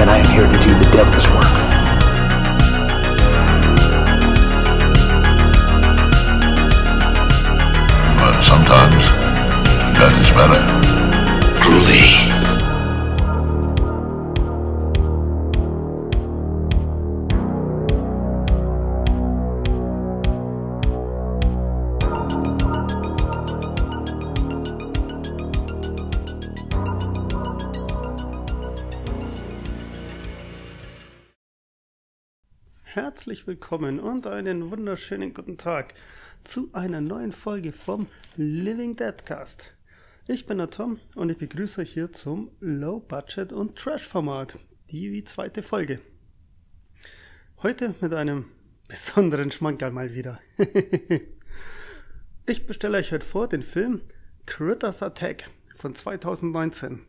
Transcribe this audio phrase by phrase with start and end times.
[0.00, 1.44] And I am here to do the devil's work.
[8.16, 9.04] But sometimes
[9.98, 10.62] that is better.
[11.60, 12.39] Groovy.
[33.50, 35.94] Willkommen und einen wunderschönen guten Tag
[36.44, 38.06] zu einer neuen Folge vom
[38.36, 39.74] Living Deadcast.
[40.28, 44.56] Ich bin der Tom und ich begrüße euch hier zum Low Budget und Trash Format,
[44.92, 45.98] die zweite Folge.
[47.64, 48.44] Heute mit einem
[48.86, 50.38] besonderen Schmankerl mal wieder.
[52.46, 54.00] ich bestelle euch heute vor den Film
[54.46, 57.00] Critters Attack von 2019.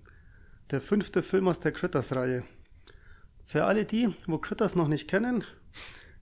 [0.72, 2.42] Der fünfte Film aus der Critters-Reihe.
[3.46, 5.44] Für alle die, wo Critters noch nicht kennen,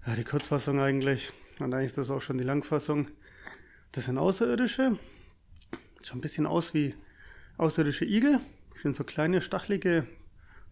[0.06, 3.08] ja, die Kurzfassung eigentlich, und eigentlich ist das auch schon die Langfassung,
[3.92, 4.98] das sind Außerirdische,
[6.02, 6.96] schaut ein bisschen aus wie
[7.58, 8.40] außerirdische Igel,
[8.74, 10.08] das sind so kleine, stachelige,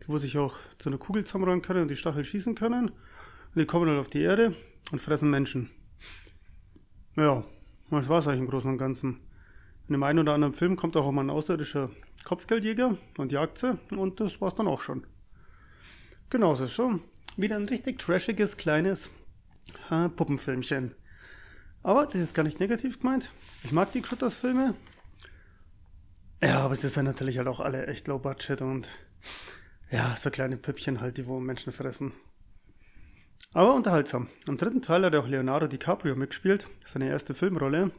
[0.02, 3.56] die wo sich auch zu einer Kugel zusammenrollen können und die Stachel schießen können, und
[3.56, 4.56] die kommen dann auf die Erde
[4.92, 5.70] und fressen Menschen.
[7.16, 7.44] Ja,
[7.90, 9.22] das war's eigentlich im Großen und Ganzen.
[9.88, 11.90] In dem einen oder anderen Film kommt auch mal ein außerirdischer
[12.26, 15.08] Kopfgeldjäger und jagt sie, und das war's dann auch schon.
[16.30, 17.02] Genauso schon.
[17.38, 19.12] Wieder ein richtig trashiges, kleines
[19.92, 20.96] äh, Puppenfilmchen.
[21.84, 23.30] Aber das ist gar nicht negativ gemeint.
[23.64, 24.74] Ich mag die Critters-Filme.
[26.42, 28.88] Ja, aber sie sind natürlich halt auch alle echt low budget und
[29.92, 32.14] ja, so kleine Püppchen halt, die wo Menschen fressen.
[33.54, 34.30] Aber unterhaltsam.
[34.48, 36.68] Im dritten Teil hat auch Leonardo DiCaprio mitgespielt.
[36.86, 37.92] Seine erste Filmrolle.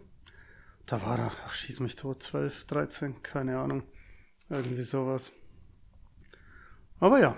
[0.84, 3.84] Da war er, ach, schieß mich tot, 12, 13, keine Ahnung.
[4.50, 5.32] Irgendwie sowas.
[6.98, 7.36] Aber ja,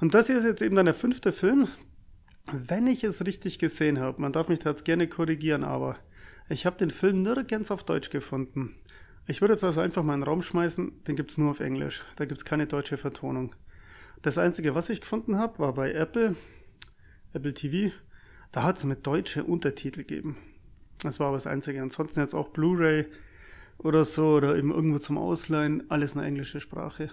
[0.00, 1.68] und das hier ist jetzt eben dann der fünfte Film.
[2.52, 5.96] Wenn ich es richtig gesehen habe, man darf mich da jetzt gerne korrigieren, aber
[6.48, 8.74] ich habe den Film nirgends auf Deutsch gefunden.
[9.26, 11.60] Ich würde jetzt also einfach mal in den Raum schmeißen, den gibt es nur auf
[11.60, 12.02] Englisch.
[12.16, 13.54] Da gibt es keine deutsche Vertonung.
[14.22, 16.34] Das Einzige, was ich gefunden habe, war bei Apple,
[17.32, 17.94] Apple TV.
[18.52, 20.36] Da hat es mit deutsche Untertitel gegeben.
[21.02, 21.80] Das war aber das Einzige.
[21.80, 23.06] Ansonsten jetzt auch Blu-ray
[23.78, 27.10] oder so oder eben irgendwo zum Ausleihen, alles eine englische Sprache.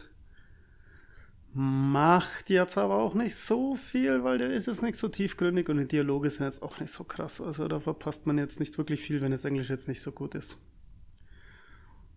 [1.59, 5.77] Macht jetzt aber auch nicht so viel, weil der ist jetzt nicht so tiefgründig und
[5.77, 7.41] die Dialoge sind jetzt auch nicht so krass.
[7.41, 10.35] Also da verpasst man jetzt nicht wirklich viel, wenn das Englisch jetzt nicht so gut
[10.35, 10.59] ist.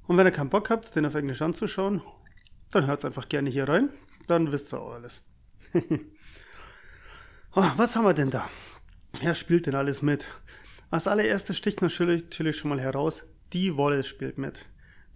[0.06, 2.03] Und wenn ihr keinen Bock habt, den auf Englisch anzuschauen,
[2.71, 3.89] dann hört einfach gerne hier rein.
[4.27, 5.23] Dann wisst ihr auch alles.
[7.55, 8.47] oh, was haben wir denn da?
[9.22, 10.27] Wer spielt denn alles mit?
[10.91, 13.25] Als allererstes sticht natürlich schon mal heraus,
[13.55, 14.67] die Wallace spielt mit.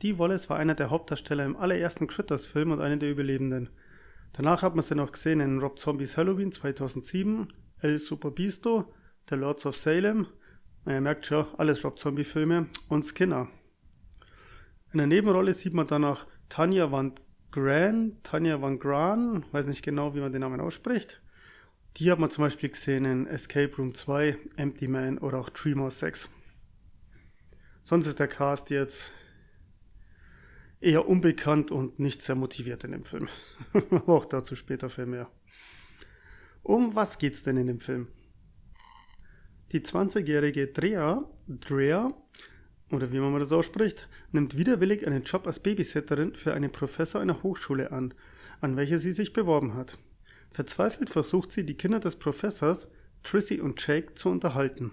[0.00, 3.68] Die Wallace war einer der Hauptdarsteller im allerersten Critters-Film und einer der Überlebenden.
[4.34, 8.92] Danach hat man sie noch gesehen in Rob Zombies Halloween 2007, El Super Bisto,
[9.30, 10.26] The Lords of Salem,
[10.86, 13.48] ihr merkt schon, alles Rob Zombie Filme und Skinner.
[14.92, 17.14] In der Nebenrolle sieht man dann auch Tanya Van
[17.52, 21.22] Gran, Tanya Van Gran, weiß nicht genau, wie man den Namen ausspricht.
[21.96, 25.92] Die hat man zum Beispiel gesehen in Escape Room 2, Empty Man oder auch Tremor
[25.92, 26.28] 6.
[27.84, 29.12] Sonst ist der Cast jetzt
[30.84, 33.28] eher unbekannt und nicht sehr motiviert in dem Film.
[33.90, 35.30] Aber auch dazu später viel mehr.
[36.62, 38.08] Um was geht's denn in dem Film?
[39.72, 42.14] Die 20-jährige Drea, Drea,
[42.90, 47.42] oder wie man das ausspricht, nimmt widerwillig einen Job als Babysitterin für einen Professor einer
[47.42, 48.14] Hochschule an,
[48.60, 49.98] an welcher sie sich beworben hat.
[50.52, 52.88] Verzweifelt versucht sie, die Kinder des Professors,
[53.24, 54.92] Trissy und Jake, zu unterhalten.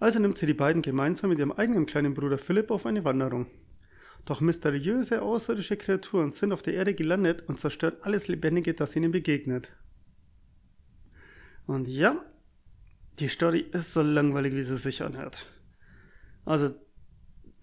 [0.00, 3.46] Also nimmt sie die beiden gemeinsam mit ihrem eigenen kleinen Bruder Philipp auf eine Wanderung.
[4.24, 9.10] Doch mysteriöse außerirdische Kreaturen sind auf der Erde gelandet und zerstören alles Lebendige, das ihnen
[9.10, 9.72] begegnet.
[11.66, 12.16] Und ja,
[13.18, 15.46] die Story ist so langweilig, wie sie sich anhört.
[16.44, 16.74] Also,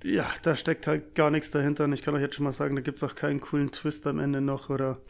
[0.03, 2.75] ja, da steckt halt gar nichts dahinter und ich kann euch jetzt schon mal sagen,
[2.75, 5.01] da gibt es auch keinen coolen Twist am Ende noch oder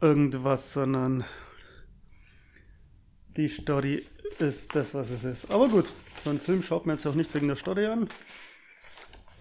[0.00, 1.24] irgendwas, sondern
[3.36, 4.04] die Story
[4.38, 5.50] ist das, was es ist.
[5.50, 5.92] Aber gut,
[6.24, 8.08] so einen Film schaut man jetzt auch nicht wegen der Story an,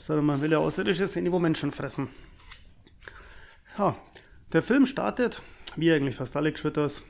[0.02, 2.10] sondern man will ja Außerirdische sehen, wo Menschen fressen.
[3.78, 3.96] Ja,
[4.52, 5.42] Der Film startet,
[5.78, 7.04] wie eigentlich fast alle Critters,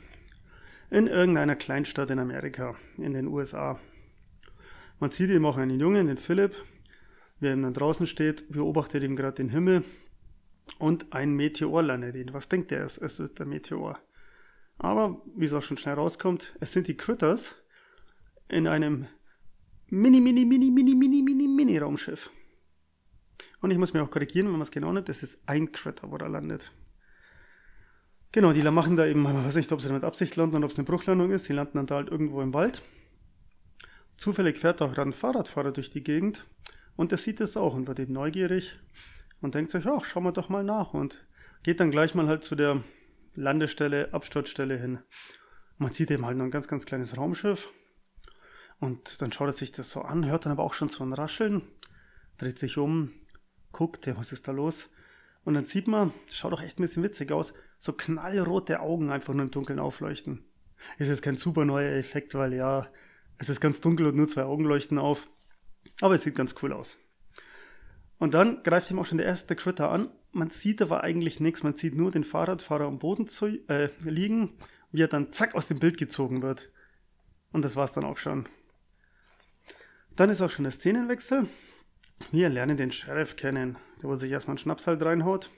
[0.92, 3.80] in irgendeiner Kleinstadt in Amerika, in den USA.
[5.00, 6.54] Man sieht eben auch einen Jungen, den Philipp,
[7.40, 9.84] wer eben dann draußen steht, beobachtet eben gerade den Himmel
[10.78, 12.34] und ein Meteor landet ihn.
[12.34, 12.86] Was denkt er?
[12.86, 13.98] Es ist der Meteor.
[14.78, 17.56] Aber, wie es auch schon schnell rauskommt, es sind die Critters
[18.50, 19.08] in einem
[19.88, 22.30] mini, mini, mini, mini, mini, mini, mini Raumschiff.
[23.62, 26.12] Und ich muss mir auch korrigieren, wenn man es genau nimmt, das ist ein Critter,
[26.12, 26.72] wo da landet.
[28.32, 30.72] Genau, die machen da eben, man weiß nicht, ob sie mit Absicht landen oder ob
[30.72, 31.46] es eine Bruchlandung ist.
[31.46, 32.82] Sie landen dann da halt irgendwo im Wald.
[34.18, 36.48] Zufällig fährt auch gerade ein Fahrradfahrer durch die Gegend
[36.96, 38.80] und der sieht das auch und wird eben neugierig
[39.42, 41.26] und denkt sich, ach, schauen wir doch mal nach und
[41.64, 42.84] geht dann gleich mal halt zu der
[43.34, 45.00] Landestelle, Absturzstelle hin.
[45.78, 47.70] Man sieht eben halt nur ein ganz, ganz kleines Raumschiff.
[48.80, 51.14] Und dann schaut er sich das so an, hört dann aber auch schon so ein
[51.14, 51.64] Rascheln,
[52.38, 53.12] dreht sich um,
[53.82, 54.90] guckt, was ist da los?
[55.44, 59.34] Und dann sieht man, schaut doch echt ein bisschen witzig aus, so knallrote Augen einfach
[59.34, 60.46] nur im Dunkeln aufleuchten.
[60.98, 62.88] Ist jetzt kein super neuer Effekt, weil ja,
[63.38, 65.28] es ist ganz dunkel und nur zwei Augen leuchten auf.
[66.02, 66.98] Aber es sieht ganz cool aus.
[68.18, 71.64] Und dann greift ihm auch schon der erste Critter an man sieht aber eigentlich nichts.
[71.64, 74.58] Man sieht nur den Fahrradfahrer am Boden zu, äh, liegen,
[74.92, 76.72] wie er dann zack aus dem Bild gezogen wird.
[77.52, 78.48] Und das war's dann auch schon.
[80.16, 81.48] Dann ist auch schon der Szenenwechsel.
[82.32, 85.50] Wir lernen den Sheriff kennen, der wo sich erstmal einen Schnaps halt reinhaut.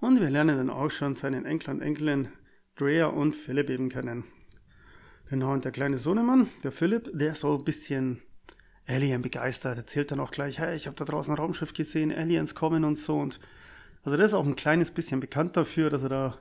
[0.00, 2.28] Und wir lernen dann auch schon seinen Enkel und Enkelin
[2.76, 4.24] Drea und Philipp eben kennen.
[5.30, 8.22] Genau, und der kleine Sohnemann, der Philipp, der ist so ein bisschen
[8.86, 12.54] Alien begeistert, erzählt dann auch gleich, hey, ich habe da draußen ein Raumschiff gesehen, Aliens
[12.54, 13.38] kommen und so und
[14.04, 16.38] also der ist auch ein kleines bisschen bekannt dafür, dass er da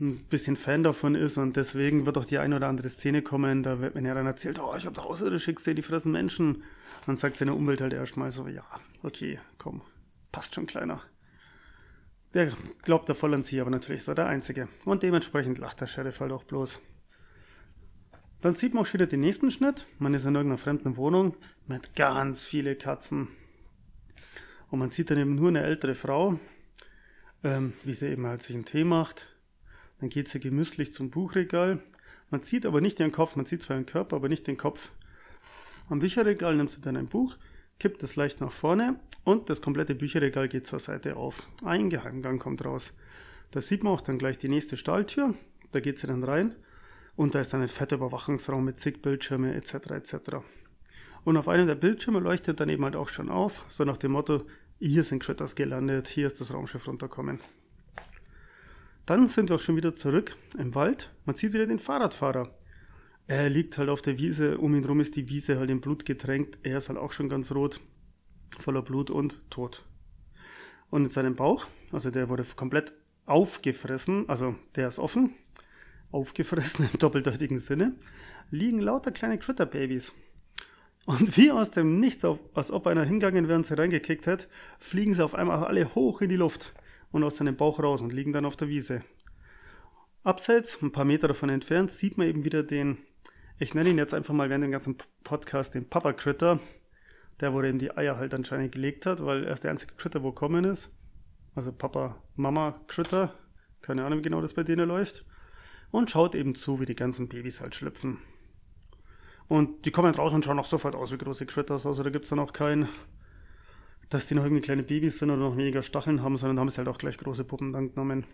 [0.00, 3.62] ein bisschen Fan davon ist und deswegen wird auch die eine oder andere Szene kommen,
[3.62, 6.62] da wird, wenn er dann erzählt, oh, ich habe da Außerirdische gesehen, die fressen Menschen,
[7.06, 8.64] dann sagt seine Umwelt halt erstmal so, ja,
[9.02, 9.82] okay, komm,
[10.30, 11.02] passt schon kleiner.
[12.34, 12.52] Der
[12.82, 14.68] glaubt da voll an sie, aber natürlich ist er der Einzige.
[14.84, 16.78] Und dementsprechend lacht der Sheriff halt auch bloß.
[18.40, 19.86] Dann sieht man auch wieder den nächsten Schnitt.
[19.98, 21.36] Man ist in irgendeiner fremden Wohnung
[21.66, 23.28] mit ganz viele Katzen.
[24.70, 26.38] Und man sieht dann eben nur eine ältere Frau,
[27.42, 29.26] ähm, wie sie eben halt sich einen Tee macht.
[30.00, 31.80] Dann geht sie gemüsslich zum Buchregal.
[32.30, 34.90] Man sieht aber nicht ihren Kopf, man sieht zwar ihren Körper, aber nicht den Kopf.
[35.88, 37.36] Am Bücherregal nimmt sie dann ein Buch,
[37.78, 41.46] kippt es leicht nach vorne und das komplette Bücherregal geht zur Seite auf.
[41.64, 42.92] Ein Geheimgang kommt raus.
[43.50, 45.34] Da sieht man auch dann gleich die nächste Stahltür.
[45.72, 46.54] Da geht sie dann rein
[47.16, 49.90] und da ist dann ein fetter Überwachungsraum mit zig Bildschirme etc.
[49.90, 50.14] etc.
[51.24, 54.12] Und auf einem der Bildschirme leuchtet dann eben halt auch schon auf, so nach dem
[54.12, 54.42] Motto,
[54.78, 57.40] hier sind Critters gelandet, hier ist das Raumschiff runtergekommen.
[59.08, 61.10] Dann sind wir auch schon wieder zurück im Wald.
[61.24, 62.52] Man sieht wieder den Fahrradfahrer.
[63.26, 66.04] Er liegt halt auf der Wiese, um ihn rum ist die Wiese halt in Blut
[66.04, 66.58] getränkt.
[66.62, 67.80] Er ist halt auch schon ganz rot,
[68.60, 69.86] voller Blut und tot.
[70.90, 72.92] Und in seinem Bauch, also der wurde komplett
[73.24, 75.32] aufgefressen, also der ist offen,
[76.12, 77.94] aufgefressen im doppeldeutigen Sinne,
[78.50, 80.12] liegen lauter kleine Critter-Babys.
[81.06, 85.14] Und wie aus dem Nichts, als ob einer hingegangen wäre und sie reingekickt hat, fliegen
[85.14, 86.74] sie auf einmal alle hoch in die Luft
[87.10, 89.02] und aus seinem Bauch raus und liegen dann auf der Wiese.
[90.24, 92.98] Abseits, ein paar Meter davon entfernt, sieht man eben wieder den,
[93.58, 96.60] ich nenne ihn jetzt einfach mal während dem ganzen Podcast den Papa Critter,
[97.40, 100.22] der wo eben die Eier halt anscheinend gelegt hat, weil er ist der einzige Critter,
[100.22, 100.90] wo kommen ist.
[101.54, 103.34] Also Papa, Mama Critter,
[103.80, 105.24] keine Ahnung, wie genau das bei denen läuft.
[105.90, 108.18] Und schaut eben zu, wie die ganzen Babys halt schlüpfen.
[109.48, 111.86] Und die kommen raus und schauen auch sofort aus wie große Critters.
[111.86, 112.88] Also da gibt es dann auch kein,
[114.08, 116.78] dass die noch irgendwie kleine Babys sind oder noch weniger Stacheln haben, sondern haben sie
[116.78, 118.26] halt auch gleich große Puppen dann genommen.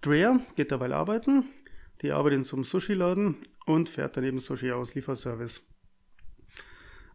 [0.00, 1.44] Drea geht dabei arbeiten.
[2.02, 5.62] Die arbeitet in so einem Sushi-Laden und fährt dann eben Sushi aus, Lieferservice.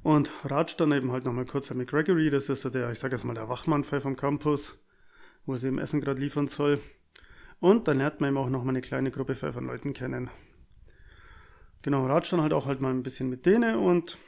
[0.03, 3.15] Und ratscht dann eben halt nochmal kurz an McGregory, das ist so der, ich sage
[3.15, 4.77] jetzt mal, der Wachmann vom Campus,
[5.48, 6.79] wo sie eben Essen gerade liefern soll.
[7.60, 10.29] Und dann lernt man eben auch nochmal eine kleine Gruppe von Leuten kennen.
[11.82, 14.20] Genau, ratscht dann halt auch halt mal ein bisschen mit denen und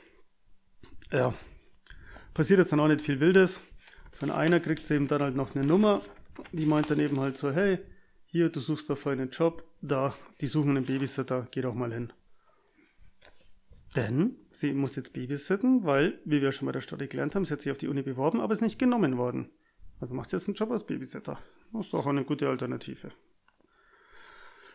[1.11, 1.35] ja,
[2.37, 3.59] passiert jetzt dann auch nicht viel Wildes.
[4.11, 6.03] Von einer kriegt sie eben dann halt noch eine Nummer,
[6.51, 7.79] die meint dann eben halt so, hey,
[8.27, 12.13] hier, du suchst dafür einen Job, da, die suchen einen Babysitter, geh doch mal hin.
[13.95, 17.53] Denn sie muss jetzt babysitten, weil, wie wir schon bei der Story gelernt haben, sie
[17.53, 19.49] hat sich auf die Uni beworben, aber ist nicht genommen worden.
[19.99, 21.39] Also macht sie jetzt einen Job als Babysitter.
[21.73, 23.09] Das ist doch eine gute Alternative.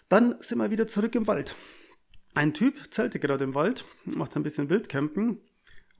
[0.09, 1.55] Dann sind wir wieder zurück im Wald.
[2.35, 5.39] Ein Typ zeltet gerade im Wald, macht ein bisschen Wildcampen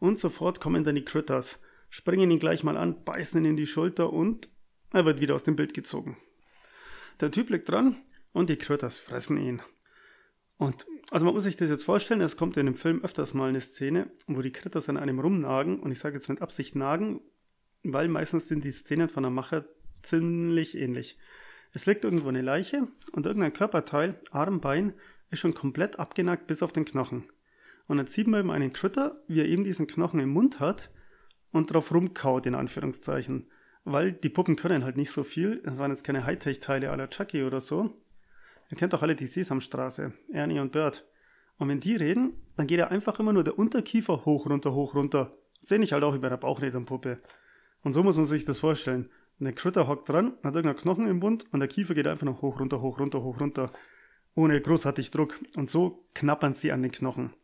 [0.03, 3.69] und sofort kommen dann die Critters, springen ihn gleich mal an, beißen ihn in die
[3.69, 4.49] Schulter und
[4.93, 6.17] er wird wieder aus dem Bild gezogen.
[7.21, 7.95] Der Typ liegt dran
[8.33, 9.63] und die Critters fressen ihn.
[10.57, 13.49] Und also man muss sich das jetzt vorstellen, es kommt in dem Film öfters mal
[13.49, 17.21] eine Szene, wo die Critters an einem rumnagen und ich sage jetzt mit Absicht nagen,
[17.85, 19.67] weil meistens sind die Szenen von der Macher
[20.03, 21.17] ziemlich ähnlich.
[21.75, 24.95] Es liegt irgendwo eine Leiche und irgendein Körperteil, Arm, Bein,
[25.31, 27.29] ist schon komplett abgenagt bis auf den Knochen.
[27.93, 30.89] Und dann sieht man eben einen Critter, wie er eben diesen Knochen im Mund hat
[31.51, 33.51] und drauf rumkaut, in Anführungszeichen.
[33.85, 35.61] Weil die Puppen können halt nicht so viel.
[35.63, 37.95] Das waren jetzt keine Hightech-Teile aller Chucky oder so.
[38.71, 41.07] Ihr kennt doch alle die Sesamstraße, Ernie und Bert.
[41.59, 44.95] Und wenn die reden, dann geht ja einfach immer nur der Unterkiefer hoch, runter, hoch,
[44.95, 45.37] runter.
[45.61, 47.21] Sehe ich halt auch wie bei einer Bauchnähternpuppe.
[47.83, 49.11] Und so muss man sich das vorstellen.
[49.39, 52.41] Der Critter hockt dran, hat irgendeinen Knochen im Mund und der Kiefer geht einfach noch
[52.41, 53.71] hoch, runter, hoch, runter, hoch, runter.
[54.35, 55.39] Ohne großartig Druck.
[55.57, 57.35] Und so knappern sie an den Knochen.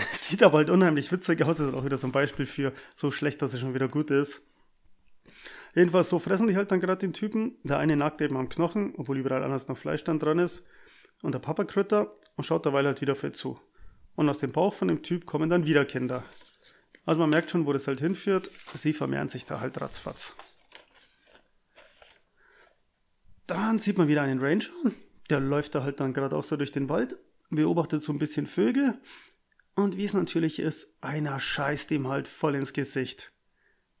[0.12, 1.58] Sieht aber halt unheimlich witzig aus.
[1.58, 4.10] Das ist auch wieder so ein Beispiel für so schlecht, dass es schon wieder gut
[4.10, 4.42] ist.
[5.74, 7.56] Jedenfalls so fressen die halt dann gerade den Typen.
[7.62, 10.64] Der eine nagt eben am Knochen, obwohl überall anders noch Fleisch dann dran ist.
[11.22, 13.60] Und der Papa Critter und schaut derweil halt wieder für zu.
[14.16, 16.24] Und aus dem Bauch von dem Typ kommen dann wieder Kinder.
[17.06, 18.50] Also man merkt schon, wo das halt hinführt.
[18.74, 20.34] Sie vermehren sich da halt ratzfatz.
[23.46, 24.70] Dann sieht man wieder einen Ranger.
[25.28, 27.16] Der läuft da halt dann gerade auch so durch den Wald,
[27.50, 29.00] beobachtet so ein bisschen Vögel.
[29.74, 33.32] Und wie es natürlich ist, einer scheißt ihm halt voll ins Gesicht.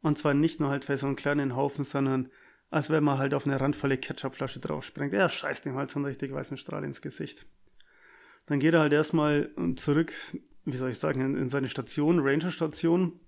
[0.02, 2.30] Und zwar nicht nur halt für so einen kleinen Haufen, sondern
[2.70, 5.12] als wenn man halt auf eine randvolle Ketchupflasche draufspringt.
[5.12, 7.46] Er scheißt ihm halt so einen richtig weißen Strahl ins Gesicht.
[8.46, 10.12] Dann geht er halt erstmal zurück,
[10.64, 13.20] wie soll ich sagen, in, in seine Station, Ranger-Station.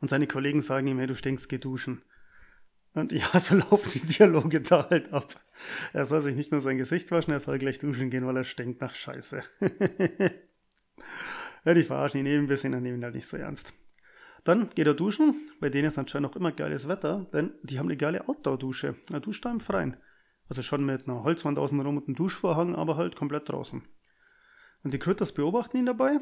[0.00, 2.02] Und seine Kollegen sagen ihm, hey, du stinkst, geh duschen.
[2.94, 5.40] Und ja, so laufen die Dialoge da halt ab.
[5.92, 8.44] Er soll sich nicht nur sein Gesicht waschen, er soll gleich duschen gehen, weil er
[8.44, 9.42] stinkt nach Scheiße.
[11.64, 13.72] ja, die verarschen ihn eben ein bisschen und nehmen ihn halt nicht so ernst.
[14.44, 15.48] Dann geht er duschen.
[15.60, 18.96] Bei denen ist anscheinend auch immer geiles Wetter, denn die haben eine geile Outdoor-Dusche.
[19.12, 19.96] Er duscht da im Freien.
[20.48, 23.82] Also schon mit einer Holzwand außenrum und einem Duschvorhang, aber halt komplett draußen.
[24.82, 26.18] Und die Critters beobachten ihn dabei.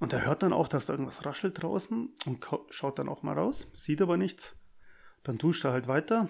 [0.00, 3.38] Und er hört dann auch, dass da irgendwas raschelt draußen und schaut dann auch mal
[3.38, 4.56] raus, sieht aber nichts.
[5.22, 6.28] Dann duscht er halt weiter.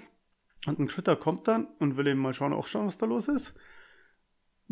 [0.67, 3.29] Und ein Critter kommt dann und will eben mal schauen, auch schauen, was da los
[3.29, 3.55] ist.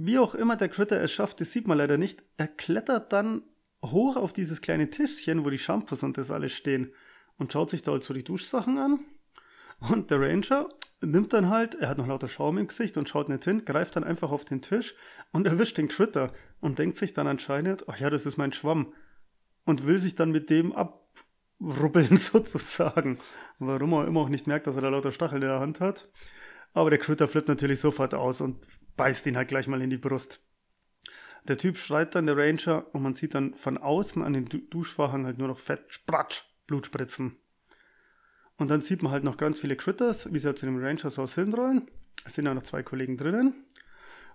[0.01, 2.23] Wie auch immer der Critter es schafft, das sieht man leider nicht.
[2.37, 3.43] Er klettert dann
[3.85, 6.93] hoch auf dieses kleine Tischchen, wo die Shampoos und das alles stehen
[7.37, 9.01] und schaut sich da halt so die Duschsachen an.
[9.81, 10.69] Und der Ranger
[11.01, 13.97] nimmt dann halt, er hat noch lauter Schaum im Gesicht und schaut nicht hin, greift
[13.97, 14.95] dann einfach auf den Tisch
[15.33, 18.93] und erwischt den Critter und denkt sich dann anscheinend, ach ja, das ist mein Schwamm.
[19.65, 23.19] Und will sich dann mit dem abrubbeln sozusagen.
[23.59, 26.09] Warum er immer auch nicht merkt, dass er da lauter Stacheln in der Hand hat.
[26.73, 28.65] Aber der Critter flippt natürlich sofort aus und
[28.99, 30.43] beißt ihn halt gleich mal in die Brust.
[31.45, 35.25] Der Typ schreit dann, der Ranger, und man sieht dann von außen an den Duschvorhang
[35.25, 37.37] halt nur noch Fett, Spratsch, Blutspritzen.
[38.59, 41.09] Und dann sieht man halt noch ganz viele Critters, wie sie halt zu dem Ranger
[41.09, 41.89] so aus hinrollen.
[42.27, 43.55] Es sind ja noch zwei Kollegen drinnen.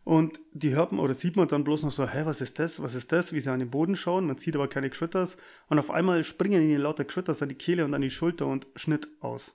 [0.06, 2.82] Und die hört man oder sieht man dann bloß noch so, hä, was ist das,
[2.82, 4.26] was ist das, wie sie an den Boden schauen.
[4.26, 5.38] Man sieht aber keine Critters.
[5.68, 8.68] Und auf einmal springen ihnen lauter Critters an die Kehle und an die Schulter und
[8.76, 9.54] Schnitt aus.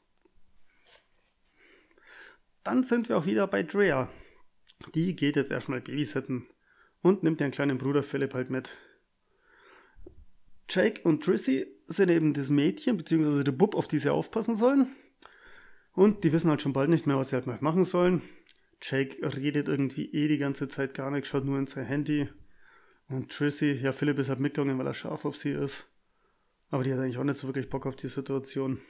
[2.63, 4.09] Dann sind wir auch wieder bei Drea.
[4.95, 6.47] Die geht jetzt erstmal babysitten
[7.03, 8.77] und nimmt ihren kleinen Bruder Philipp halt mit.
[10.69, 14.89] Jake und Trissy sind eben das Mädchen, beziehungsweise der Bub, auf die sie aufpassen sollen.
[15.95, 18.23] Und die wissen halt schon bald nicht mehr, was sie halt mal machen sollen.
[18.81, 22.29] Jake redet irgendwie eh die ganze Zeit gar nicht, schaut nur in sein Handy.
[23.09, 25.89] Und Trissy, ja, Philipp ist halt mitgegangen, weil er scharf auf sie ist.
[26.71, 28.81] Aber die hat eigentlich auch nicht so wirklich Bock auf die Situation.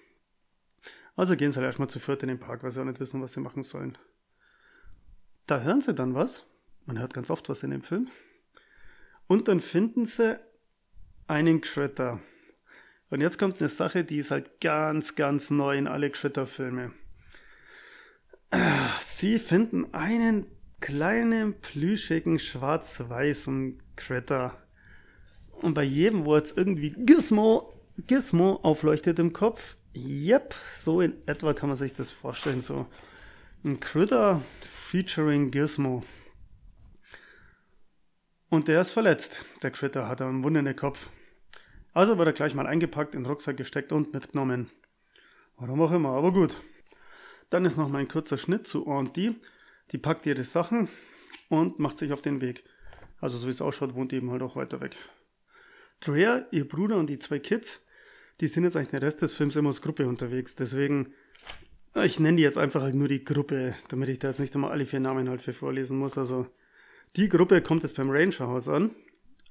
[1.14, 3.22] Also gehen sie halt erstmal zu viert in den Park, weil sie auch nicht wissen,
[3.22, 3.96] was sie machen sollen.
[5.48, 6.44] Da hören sie dann was
[6.88, 8.08] man hört ganz oft was in dem Film.
[9.26, 10.40] Und dann finden sie
[11.26, 12.20] einen Critter.
[13.10, 16.92] Und jetzt kommt eine Sache, die ist halt ganz, ganz neu in alle Critter-Filme.
[19.06, 20.46] Sie finden einen
[20.80, 24.56] kleinen, plüschigen, schwarz-weißen Critter.
[25.50, 31.52] Und bei jedem, wo jetzt irgendwie Gizmo, Gizmo aufleuchtet im Kopf, yep, so in etwa
[31.52, 32.62] kann man sich das vorstellen.
[32.62, 32.86] So
[33.64, 36.04] ein Critter featuring Gizmo.
[38.50, 39.44] Und der ist verletzt.
[39.62, 41.10] Der Critter hat einen wundernden Kopf.
[41.92, 44.70] Also wird er gleich mal eingepackt, in den Rucksack gesteckt und mitgenommen.
[45.56, 46.56] Warum auch immer, aber gut.
[47.50, 49.36] Dann ist noch mal ein kurzer Schnitt zu Auntie.
[49.90, 50.88] Die packt ihre Sachen
[51.48, 52.64] und macht sich auf den Weg.
[53.20, 54.96] Also so wie es ausschaut, wohnt die eben halt auch weiter weg.
[56.00, 57.82] Drea, ihr Bruder und die zwei Kids,
[58.40, 60.54] die sind jetzt eigentlich den Rest des Films immer als Gruppe unterwegs.
[60.54, 61.12] Deswegen,
[61.94, 64.70] ich nenne die jetzt einfach halt nur die Gruppe, damit ich da jetzt nicht immer
[64.70, 66.18] alle vier Namen halt für vorlesen muss.
[66.18, 66.46] Also
[67.16, 68.94] die Gruppe kommt jetzt beim Rangerhaus an,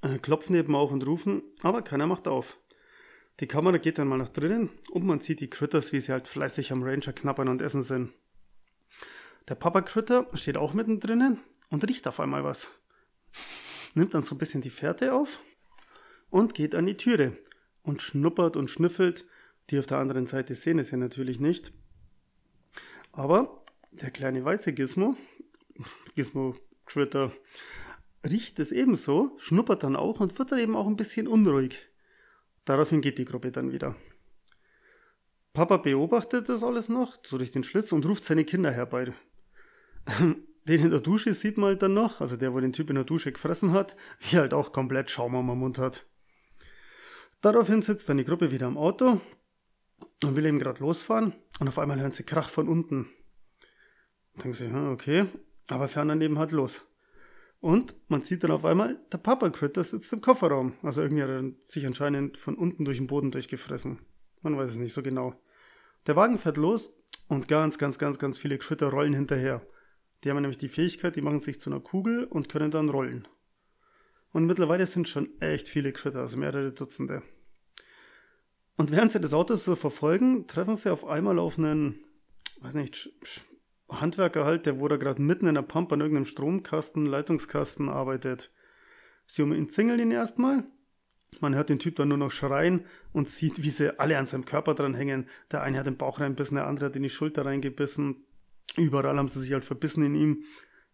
[0.02, 2.58] äh, klopfen eben auch und rufen, aber keiner macht auf.
[3.40, 6.26] Die Kamera geht dann mal nach drinnen und man sieht die Critters, wie sie halt
[6.26, 8.12] fleißig am Ranger knabbern und essen sind.
[9.48, 11.38] Der Papa Critter steht auch mittendrin
[11.70, 12.70] und riecht auf einmal was.
[13.94, 15.40] Nimmt dann so ein bisschen die Fährte auf
[16.30, 17.36] und geht an die Türe
[17.82, 19.26] und schnuppert und schnüffelt.
[19.70, 21.72] Die auf der anderen Seite sehen es ja natürlich nicht.
[23.18, 25.16] Aber der kleine weiße Gizmo,
[26.14, 26.54] Gizmo
[26.86, 27.32] Critter,
[28.24, 31.80] riecht es ebenso, schnuppert dann auch und wird dann eben auch ein bisschen unruhig.
[32.64, 33.96] Daraufhin geht die Gruppe dann wieder.
[35.52, 39.12] Papa beobachtet das alles noch, so durch den Schlitz, und ruft seine Kinder herbei.
[40.68, 42.96] Den in der Dusche sieht man halt dann noch, also der, wo den Typ in
[42.96, 46.06] der Dusche gefressen hat, wie halt auch komplett Schaum am Mund hat.
[47.40, 49.20] Daraufhin sitzt dann die Gruppe wieder im Auto
[50.24, 53.08] und will eben gerade losfahren und auf einmal hören sie Krach von unten.
[54.36, 55.26] Denken sie, hm, okay,
[55.68, 56.84] aber fahren dann eben halt los.
[57.60, 60.74] Und man sieht dann auf einmal, der Papa Critter sitzt im Kofferraum.
[60.82, 63.98] Also irgendwie hat er sich anscheinend von unten durch den Boden durchgefressen.
[64.42, 65.34] Man weiß es nicht so genau.
[66.06, 66.94] Der Wagen fährt los
[67.26, 69.66] und ganz, ganz, ganz, ganz viele Critter rollen hinterher.
[70.22, 73.26] Die haben nämlich die Fähigkeit, die machen sich zu einer Kugel und können dann rollen.
[74.32, 77.22] Und mittlerweile sind schon echt viele Critter, also mehrere Dutzende.
[78.78, 81.96] Und während sie das Auto so verfolgen, treffen sie auf einmal auf einen,
[82.60, 83.12] weiß nicht,
[83.90, 88.52] Handwerker halt, der da gerade mitten in der Pump an irgendeinem Stromkasten, Leitungskasten arbeitet.
[89.26, 90.64] Sie umzingeln ihn erstmal.
[91.40, 94.44] Man hört den Typ dann nur noch schreien und sieht, wie sie alle an seinem
[94.44, 95.28] Körper dran hängen.
[95.50, 98.24] Der eine hat den Bauch reinbissen, der andere hat in die Schulter reingebissen.
[98.76, 100.44] Überall haben sie sich halt verbissen in ihm.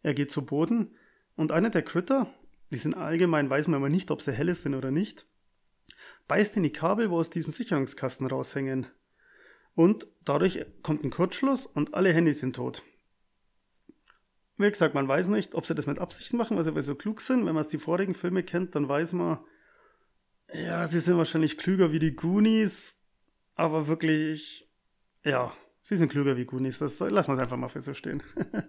[0.03, 0.95] Er geht zu Boden.
[1.37, 2.33] Und einer der Critter,
[2.71, 5.27] die sind allgemein, weiß man aber nicht, ob sie helle sind oder nicht,
[6.29, 8.87] beißt in die Kabel, wo aus diesem Sicherungskasten raushängen.
[9.75, 12.83] Und dadurch kommt ein Kurzschluss und alle Handys sind tot.
[14.57, 17.21] Wie gesagt, man weiß nicht, ob sie das mit Absicht machen, weil sie so klug
[17.21, 17.45] sind.
[17.45, 19.39] Wenn man die vorigen Filme kennt, dann weiß man,
[20.53, 22.97] ja, sie sind wahrscheinlich klüger wie die Goonies,
[23.57, 24.71] aber wirklich,
[25.25, 25.53] ja,
[25.83, 26.79] sie sind klüger wie Goonies.
[26.79, 28.23] Das lassen wir es einfach mal für so stehen.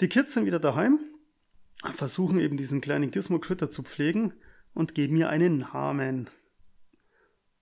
[0.00, 1.00] die Kids sind wieder daheim,
[1.94, 4.34] versuchen eben diesen kleinen Gizmo-Critter zu pflegen
[4.74, 6.30] und geben ihr einen Namen.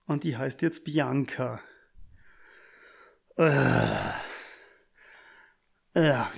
[0.05, 1.61] Und die heißt jetzt Bianca.
[3.35, 4.11] Äh.
[5.95, 6.31] Ja.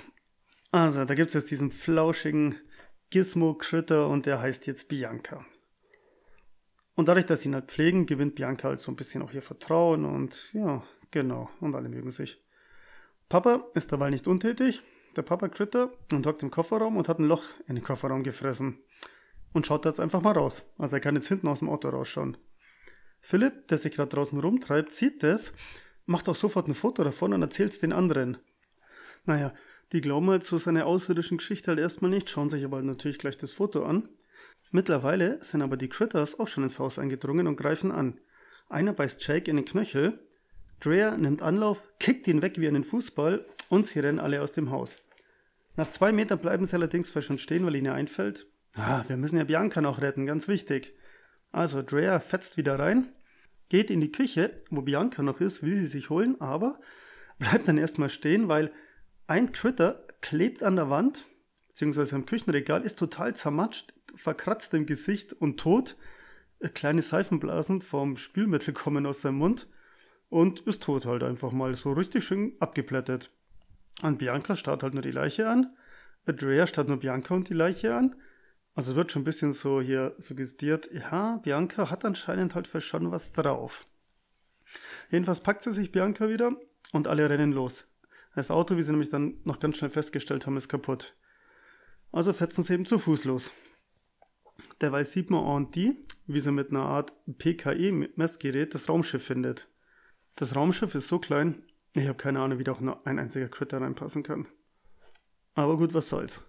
[0.72, 2.56] Also, da gibt es jetzt diesen flauschigen
[3.10, 5.46] Gizmo-Critter und der heißt jetzt Bianca.
[6.96, 9.42] Und dadurch, dass sie ihn halt pflegen, gewinnt Bianca halt so ein bisschen auch ihr
[9.42, 12.44] Vertrauen und ja, genau, und alle mögen sich.
[13.30, 14.84] Papa ist dabei nicht untätig,
[15.16, 18.80] der Papa Critter, und hockt im Kofferraum und hat ein Loch in den Kofferraum gefressen.
[19.54, 20.66] Und schaut jetzt einfach mal raus.
[20.78, 22.38] Also er kann jetzt hinten aus dem Auto rausschauen.
[23.22, 25.54] Philipp, der sich gerade draußen rumtreibt, sieht das
[26.10, 28.40] macht auch sofort ein Foto davon und erzählt es den anderen.
[29.26, 29.54] Naja,
[29.92, 33.20] die glauben halt so seine außerirdischen Geschichte halt erstmal nicht, schauen sich aber halt natürlich
[33.20, 34.10] gleich das Foto an.
[34.72, 38.20] Mittlerweile sind aber die Critters auch schon ins Haus eingedrungen und greifen an.
[38.70, 40.20] Einer beißt Jake in den Knöchel,
[40.80, 44.72] Drea nimmt Anlauf, kickt ihn weg wie einen Fußball und sie rennen alle aus dem
[44.72, 44.96] Haus.
[45.76, 49.38] Nach zwei Metern bleiben sie allerdings fast schon stehen, weil ihnen einfällt, ah, wir müssen
[49.38, 50.94] ja Bianca noch retten, ganz wichtig.
[51.52, 53.12] Also Drea fetzt wieder rein,
[53.70, 56.80] geht in die Küche, wo Bianca noch ist, will sie sich holen, aber
[57.40, 58.72] bleibt dann erstmal stehen, weil
[59.28, 61.26] ein Critter klebt an der Wand,
[61.70, 65.96] beziehungsweise am Küchenregal, ist total zermatscht, verkratzt im Gesicht und tot.
[66.74, 69.68] Kleine Seifenblasen vom Spülmittel kommen aus seinem Mund
[70.30, 73.32] und ist tot halt einfach mal so richtig schön abgeplättet.
[74.02, 75.76] Und Bianca starrt halt nur die Leiche an.
[76.26, 78.16] Drea starrt nur Bianca und die Leiche an.
[78.76, 82.82] Also es wird schon ein bisschen so hier suggestiert, ja, Bianca hat anscheinend halt für
[82.82, 83.86] schon was drauf.
[85.10, 86.56] Jedenfalls packt sie sich Bianca wieder
[86.94, 87.88] und alle rennen los.
[88.36, 91.16] Das Auto, wie sie nämlich dann noch ganz schnell festgestellt haben, ist kaputt.
[92.12, 93.52] Also fetzen sie eben zu Fuß los.
[94.82, 99.68] Derweil sieht man und die, wie sie mit einer Art PKE-Messgerät das Raumschiff findet.
[100.36, 103.50] Das Raumschiff ist so klein, ich habe keine Ahnung, wie da auch nur ein einziger
[103.50, 104.48] Critter reinpassen kann.
[105.54, 106.42] Aber gut, was soll's.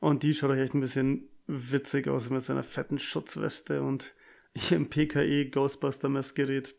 [0.00, 4.14] Und die schaut euch echt ein bisschen witzig aus mit seiner fetten Schutzweste und
[4.54, 6.74] ihrem PKE Ghostbuster Messgerät.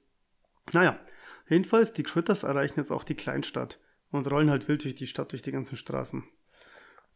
[0.73, 0.99] Naja,
[1.47, 3.79] jedenfalls, die Critters erreichen jetzt auch die Kleinstadt
[4.11, 6.23] und rollen halt wild durch die Stadt, durch die ganzen Straßen.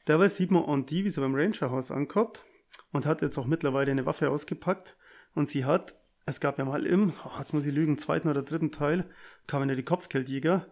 [0.06, 2.44] Dabei sieht man Ondi, wie sie beim Rangerhaus ankommt
[2.92, 4.98] und hat jetzt auch mittlerweile eine Waffe ausgepackt
[5.36, 8.44] und sie hat, es gab ja mal im, oh, jetzt muss ich lügen, zweiten oder
[8.44, 9.10] dritten Teil,
[9.48, 10.68] kamen ja die Kopfgeldjäger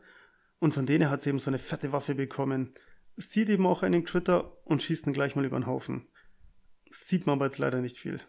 [0.59, 2.73] und von denen hat sie eben so eine fette Waffe bekommen.
[3.17, 6.07] Sieht eben auch einen Critter und schießt ihn gleich mal über den Haufen
[6.91, 8.19] sieht man aber jetzt leider nicht viel.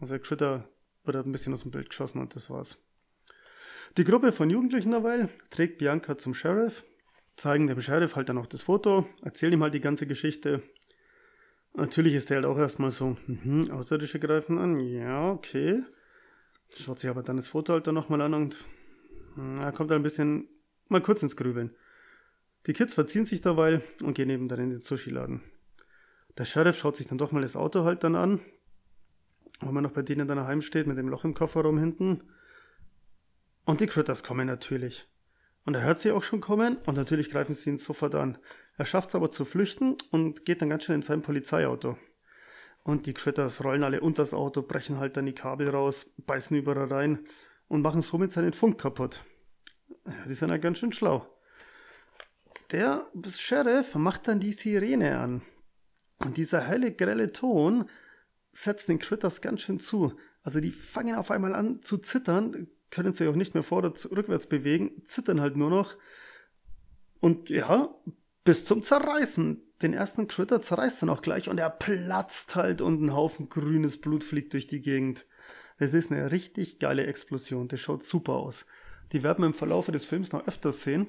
[0.00, 0.68] Also der Critter
[1.04, 2.78] wird ein bisschen aus dem Bild geschossen und das war's.
[3.96, 6.84] Die Gruppe von Jugendlichen dabei trägt Bianca zum Sheriff,
[7.36, 10.62] zeigen dem Sheriff halt dann auch das Foto, erzählen ihm halt die ganze Geschichte.
[11.74, 15.82] Natürlich ist der halt auch erstmal so, mhm, Außerirdische greifen an, ja, okay.
[16.76, 18.56] Schaut sich aber dann das Foto halt dann nochmal an und
[19.60, 20.48] er kommt da ein bisschen
[20.88, 21.74] mal kurz ins Grübeln.
[22.66, 25.42] Die Kids verziehen sich dabei und gehen eben dann in den Sushi-Laden.
[26.38, 28.40] Der Sheriff schaut sich dann doch mal das Auto halt dann an,
[29.60, 32.22] wo man noch bei denen dann daheim steht mit dem Loch im Kofferraum hinten.
[33.64, 35.06] Und die Critters kommen natürlich.
[35.64, 38.38] Und er hört sie auch schon kommen und natürlich greifen sie ihn sofort an.
[38.76, 41.96] Er schafft es aber zu flüchten und geht dann ganz schnell in sein Polizeiauto.
[42.82, 46.56] Und die Critters rollen alle unter das Auto, brechen halt dann die Kabel raus, beißen
[46.56, 47.26] überall rein
[47.68, 49.24] und machen somit seinen Funk kaputt.
[50.28, 51.26] Die sind ja ganz schön schlau.
[52.72, 55.42] Der Sheriff macht dann die Sirene an.
[56.18, 57.88] Und dieser helle, grelle Ton
[58.52, 60.14] setzt den Critters ganz schön zu.
[60.42, 63.92] Also die fangen auf einmal an zu zittern, können sich auch nicht mehr vor- oder
[64.10, 65.96] rückwärts bewegen, zittern halt nur noch.
[67.20, 67.94] Und ja,
[68.44, 69.60] bis zum Zerreißen.
[69.82, 74.00] Den ersten Critter zerreißt dann auch gleich und er platzt halt und ein Haufen grünes
[74.00, 75.26] Blut fliegt durch die Gegend.
[75.78, 77.68] Das ist eine richtig geile Explosion.
[77.68, 78.66] Das schaut super aus.
[79.12, 81.08] Die werden wir im Verlauf des Films noch öfters sehen.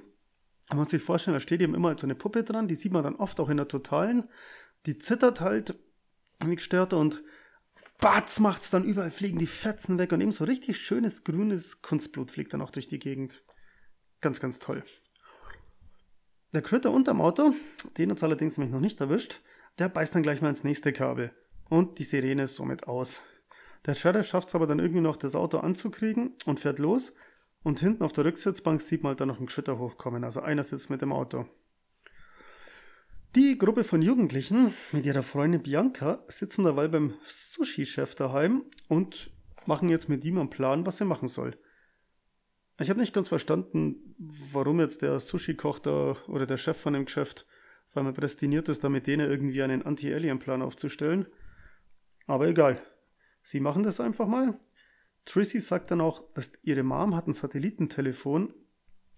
[0.70, 3.04] Man muss sich vorstellen, da steht eben immer so eine Puppe dran, die sieht man
[3.04, 4.28] dann oft auch in der Totalen.
[4.86, 5.76] Die zittert halt
[6.40, 7.24] wie gestört und
[8.00, 12.32] Batz macht's dann überall, fliegen die Fetzen weg und eben so richtig schönes grünes Kunstblut
[12.32, 13.44] fliegt dann auch durch die Gegend.
[14.22, 14.84] Ganz, ganz toll.
[16.54, 17.54] Der Critter unterm Auto,
[17.98, 19.42] den hat's allerdings nämlich noch nicht erwischt,
[19.80, 21.32] der beißt dann gleich mal ins nächste Kabel.
[21.70, 23.24] Und die Sirene ist somit aus.
[23.86, 27.14] Der Sheriff schafft es aber dann irgendwie noch, das Auto anzukriegen und fährt los.
[27.64, 30.24] Und hinten auf der Rücksitzbank sieht man halt dann noch einen Critter hochkommen.
[30.24, 31.48] Also einer sitzt mit dem Auto.
[33.36, 39.30] Die Gruppe von Jugendlichen mit ihrer Freundin Bianca sitzen dabei beim Sushi-Chef daheim und
[39.66, 41.58] machen jetzt mit ihm einen Plan, was er machen soll.
[42.80, 44.16] Ich habe nicht ganz verstanden,
[44.54, 47.46] warum jetzt der Sushi-Koch da oder der Chef von dem Geschäft
[47.90, 51.28] vor allem prädestiniert ist, da mit denen irgendwie einen Anti-Alien-Plan aufzustellen.
[52.28, 52.82] Aber egal.
[53.42, 54.58] Sie machen das einfach mal.
[55.26, 58.54] Trissy sagt dann auch, dass ihre Mom hat ein Satellitentelefon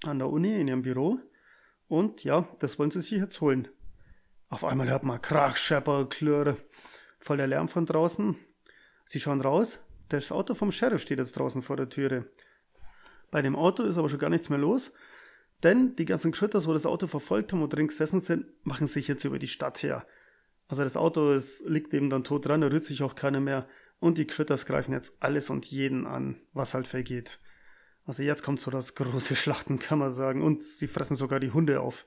[0.05, 1.19] an der Uni in ihrem Büro.
[1.87, 3.67] Und ja, das wollen sie sich jetzt holen.
[4.49, 6.57] Auf einmal hört man Krach, Schepper, Klirre.
[7.19, 8.35] Voll der Lärm von draußen.
[9.05, 9.79] Sie schauen raus.
[10.09, 12.27] Das Auto vom Sheriff steht jetzt draußen vor der Türe.
[13.29, 14.93] Bei dem Auto ist aber schon gar nichts mehr los.
[15.63, 19.07] Denn die ganzen Critters, wo das Auto verfolgt haben und drin gesessen sind, machen sich
[19.07, 20.05] jetzt über die Stadt her.
[20.67, 23.67] Also das Auto ist, liegt eben dann tot dran, da rührt sich auch keiner mehr.
[23.99, 27.39] Und die Critters greifen jetzt alles und jeden an, was halt vergeht.
[28.05, 30.43] Also jetzt kommt so das große Schlachten, kann man sagen.
[30.43, 32.05] Und sie fressen sogar die Hunde auf.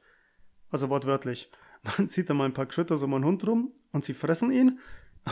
[0.71, 1.51] Also wortwörtlich.
[1.83, 4.81] Man sieht da mal ein paar Critters um einen Hund rum und sie fressen ihn.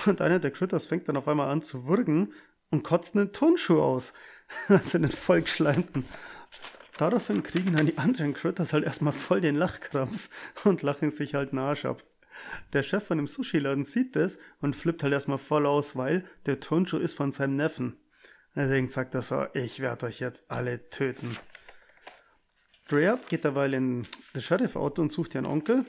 [0.06, 2.32] Und einer der Critters fängt dann auf einmal an zu würgen
[2.70, 4.12] und kotzt einen Turnschuh aus.
[4.68, 6.06] Also einen vollgeschleimten.
[6.96, 10.30] Daraufhin kriegen dann die anderen Critters halt erstmal voll den Lachkrampf
[10.64, 12.02] und lachen sich halt einen Arsch ab.
[12.72, 16.61] Der Chef von dem Sushi-Laden sieht das und flippt halt erstmal voll aus, weil der
[16.61, 17.98] Turnschuh ist von seinem Neffen.
[18.56, 21.37] Deswegen sagt er so, ich werde euch jetzt alle töten.
[22.88, 25.84] Drea geht derweil in das Sheriff-Auto und sucht ihren Onkel.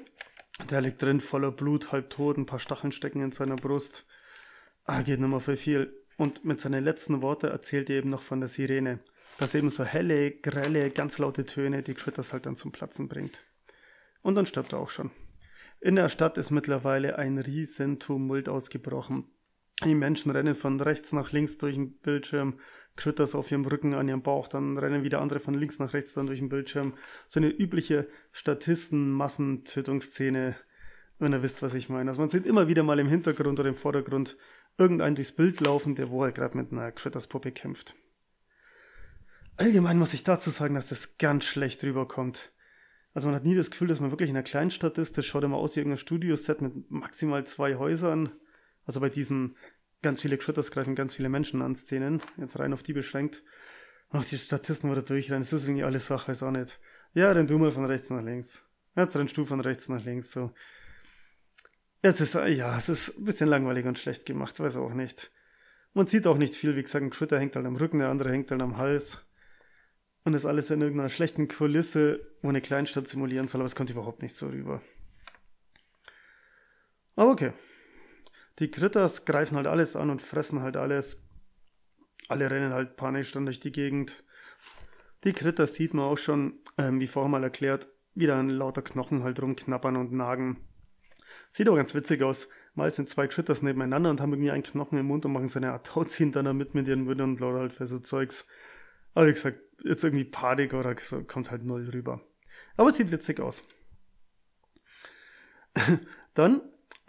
[0.70, 4.06] Der liegt drin, voller Blut, halb tot, ein paar Stacheln stecken in seiner Brust.
[4.86, 5.94] Ah, geht nochmal für viel.
[6.18, 9.00] Und mit seinen letzten Worten erzählt er eben noch von der Sirene.
[9.38, 13.42] Dass eben so helle, grelle, ganz laute Töne die Critters halt dann zum Platzen bringt.
[14.22, 15.12] Und dann stirbt er auch schon.
[15.80, 19.32] In der Stadt ist mittlerweile ein riesen Tumult ausgebrochen.
[19.84, 22.60] Die Menschen rennen von rechts nach links durch den Bildschirm,
[22.98, 26.14] Critters auf ihrem Rücken, an ihrem Bauch, dann rennen wieder andere von links nach rechts
[26.14, 26.96] dann durch den Bildschirm.
[27.28, 30.58] So eine übliche Statisten-Massentötungsszene,
[31.18, 32.10] wenn ihr wisst, was ich meine.
[32.10, 34.36] Also man sieht immer wieder mal im Hintergrund oder im Vordergrund
[34.78, 37.96] irgendeinen durchs Bild laufen, der wohl gerade mit einer Critters-Puppe kämpft.
[39.56, 42.52] Allgemein muss ich dazu sagen, dass das ganz schlecht rüberkommt.
[43.14, 45.18] Also man hat nie das Gefühl, dass man wirklich in einer Kleinstadt ist.
[45.18, 48.32] Das schaut immer aus wie irgendein Studioset mit maximal zwei Häusern.
[48.90, 49.56] Also bei diesen
[50.02, 52.24] ganz viele Critters greifen ganz viele Menschen an Szenen.
[52.38, 53.44] Jetzt rein auf die beschränkt.
[54.10, 56.80] Und auch die Statisten, wo da durchrennen, das ist irgendwie alles Sache, weiß auch nicht.
[57.14, 58.66] Ja, renn du mal von rechts nach links.
[58.96, 60.56] Jetzt rennst du von rechts nach links, so.
[62.02, 65.32] Es ist, ja, es ist ein bisschen langweilig und schlecht gemacht, weiß auch nicht.
[65.94, 68.32] Man sieht auch nicht viel, wie gesagt, ein Critter hängt halt am Rücken, der andere
[68.32, 69.24] hängt halt am Hals.
[70.24, 73.92] Und das alles in irgendeiner schlechten Kulisse, wo eine Kleinstadt simulieren soll, aber es kommt
[73.92, 74.82] überhaupt nicht so rüber.
[77.16, 77.54] Aber okay.
[78.60, 81.22] Die Critters greifen halt alles an und fressen halt alles.
[82.28, 84.24] Alle rennen halt panisch dann durch die Gegend.
[85.24, 89.24] Die Critters sieht man auch schon, ähm, wie vorher mal erklärt, wieder an lauter Knochen
[89.24, 90.66] halt rumknappern und nagen.
[91.52, 92.48] Sieht auch ganz witzig aus.
[92.76, 95.60] Mal sind zwei Critters nebeneinander und haben irgendwie einen Knochen im Mund und machen so
[95.60, 98.46] eine Art Tauziehen dann damit mit ihren Müttern und lauter halt für so Zeugs.
[99.14, 102.22] Aber wie gesagt, jetzt irgendwie Panik oder so kommt halt null rüber.
[102.78, 103.64] Aber es sieht witzig aus.
[106.34, 106.62] Dann,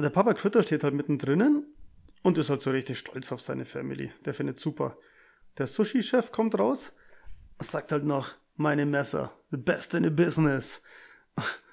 [0.02, 1.64] der Papa Critter steht halt mittendrin
[2.22, 4.12] und ist halt so richtig stolz auf seine Family.
[4.24, 4.96] Der findet super.
[5.58, 6.92] Der Sushi-Chef kommt raus,
[7.60, 10.82] sagt halt noch, meine Messer, the best in the business.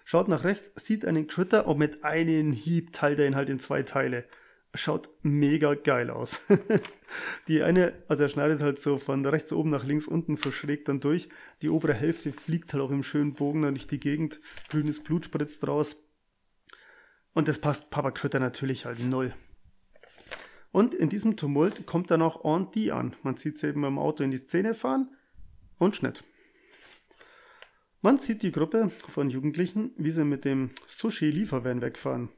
[0.05, 3.59] Schaut nach rechts, sieht einen Critter und mit einem Hieb teilt er ihn halt in
[3.59, 4.25] zwei Teile.
[4.73, 6.41] schaut mega geil aus.
[7.47, 10.85] die eine, also er schneidet halt so von rechts oben nach links unten so schräg
[10.85, 11.29] dann durch.
[11.61, 14.39] Die obere Hälfte fliegt halt auch im schönen Bogen dann durch die Gegend.
[14.69, 15.97] Grünes Blut spritzt raus.
[17.37, 19.31] Und das passt Papa Critter natürlich halt null.
[20.71, 23.15] Und in diesem Tumult kommt dann auch Aunt D an.
[23.21, 25.15] Man sieht sie eben im Auto in die Szene fahren
[25.77, 26.23] und Schnitt.
[28.01, 32.29] Man sieht die Gruppe von Jugendlichen, wie sie mit dem Sushi-Liefervan wegfahren.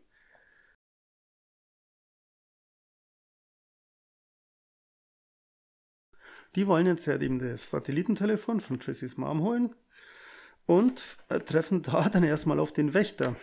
[6.55, 9.73] Die wollen jetzt halt eben das Satellitentelefon von Tracys Mom holen
[10.65, 11.01] und
[11.45, 13.37] treffen da dann erstmal auf den Wächter.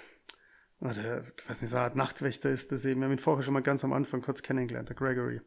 [0.80, 3.00] Oder, ich weiß nicht, so eine Art Nachtwächter ist das eben.
[3.00, 5.40] Wir haben ihn vorher schon mal ganz am Anfang kurz kennengelernt, der Gregory.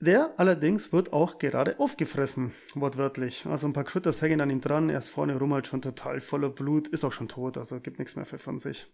[0.00, 3.46] Der allerdings wird auch gerade aufgefressen, wortwörtlich.
[3.46, 6.20] Also ein paar Critters hängen an ihm dran, er ist vorne rum halt schon total
[6.20, 8.92] voller Blut, ist auch schon tot, also gibt nichts mehr von sich.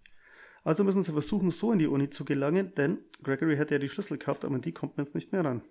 [0.62, 3.88] Also müssen sie versuchen, so in die Uni zu gelangen, denn Gregory hätte ja die
[3.88, 5.62] Schlüssel gehabt, aber die kommt man jetzt nicht mehr ran.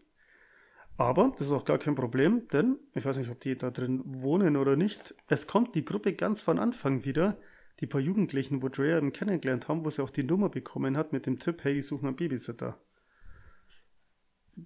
[0.97, 4.01] Aber das ist auch gar kein Problem, denn ich weiß nicht, ob die da drin
[4.03, 5.15] wohnen oder nicht.
[5.29, 7.37] Es kommt die Gruppe ganz von Anfang wieder,
[7.81, 11.11] die paar Jugendlichen, wo Drea eben kennengelernt haben, wo sie auch die Nummer bekommen hat
[11.11, 12.79] mit dem Tipp, hey, die suchen einen Babysitter.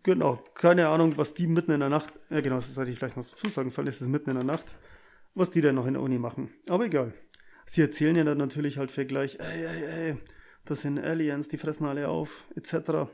[0.03, 3.15] Genau, keine Ahnung, was die mitten in der Nacht, ja genau, das sollte ich vielleicht
[3.15, 4.75] noch dazu sagen sollen, ist es mitten in der Nacht,
[5.33, 6.53] was die dann noch in der Uni machen.
[6.67, 7.13] Aber egal.
[7.65, 10.17] Sie erzählen ja dann natürlich halt für gleich, ey, ey, ey,
[10.65, 13.09] das sind Aliens, die fressen alle auf, etc.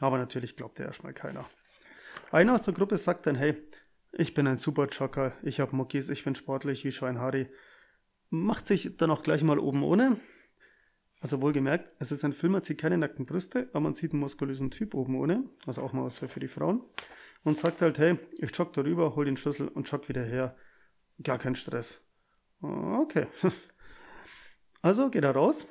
[0.00, 1.48] Aber natürlich glaubt ja erstmal keiner.
[2.30, 3.56] Einer aus der Gruppe sagt dann, hey,
[4.12, 7.48] ich bin ein super Jogger, ich habe Muckis, ich bin sportlich wie Schwein Harry.
[8.34, 10.18] Macht sich dann auch gleich mal oben ohne.
[11.20, 14.20] Also wohlgemerkt, es ist ein Film, man sieht keine nackten Brüste, aber man sieht einen
[14.20, 15.44] muskulösen Typ oben ohne.
[15.66, 16.82] Also auch mal was für die Frauen.
[17.44, 20.56] Und sagt halt, hey, ich jogge darüber, hol den Schlüssel und jogge wieder her.
[21.22, 22.00] Gar kein Stress.
[22.60, 23.26] Okay.
[24.84, 25.68] Also geht er raus,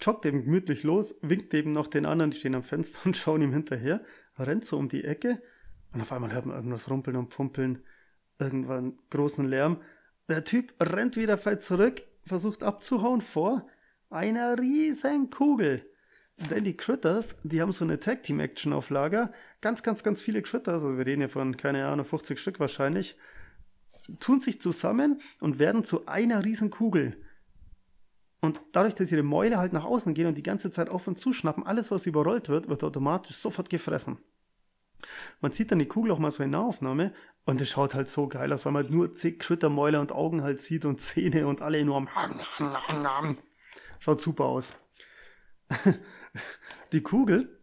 [0.00, 3.42] joggt eben gemütlich los, winkt eben noch den anderen, die stehen am Fenster und schauen
[3.42, 4.02] ihm hinterher,
[4.38, 5.42] rennt so um die Ecke
[5.92, 7.82] und auf einmal hört man irgendwas rumpeln und pummeln,
[8.38, 9.82] irgendwann großen Lärm.
[10.28, 13.66] Der Typ rennt wieder fett zurück, versucht abzuhauen vor
[14.10, 15.86] einer riesen Kugel.
[16.50, 19.32] Denn die Critters, die haben so eine Tag Team Action auf Lager.
[19.60, 23.16] Ganz, ganz, ganz viele Critters, also wir reden hier von, keine Ahnung, 50 Stück wahrscheinlich,
[24.20, 27.16] tun sich zusammen und werden zu einer riesen Kugel.
[28.40, 31.18] Und dadurch, dass ihre Mäule halt nach außen gehen und die ganze Zeit auf und
[31.18, 34.18] zuschnappen, alles, was überrollt wird, wird automatisch sofort gefressen.
[35.40, 37.12] Man sieht dann die Kugel auch mal so in Nahaufnahme
[37.44, 40.42] und es schaut halt so geil aus, weil man halt nur zig Quittermäuler und Augen
[40.42, 42.08] halt sieht und Zähne und alle am
[43.98, 44.74] Schaut super aus.
[46.92, 47.60] die Kugel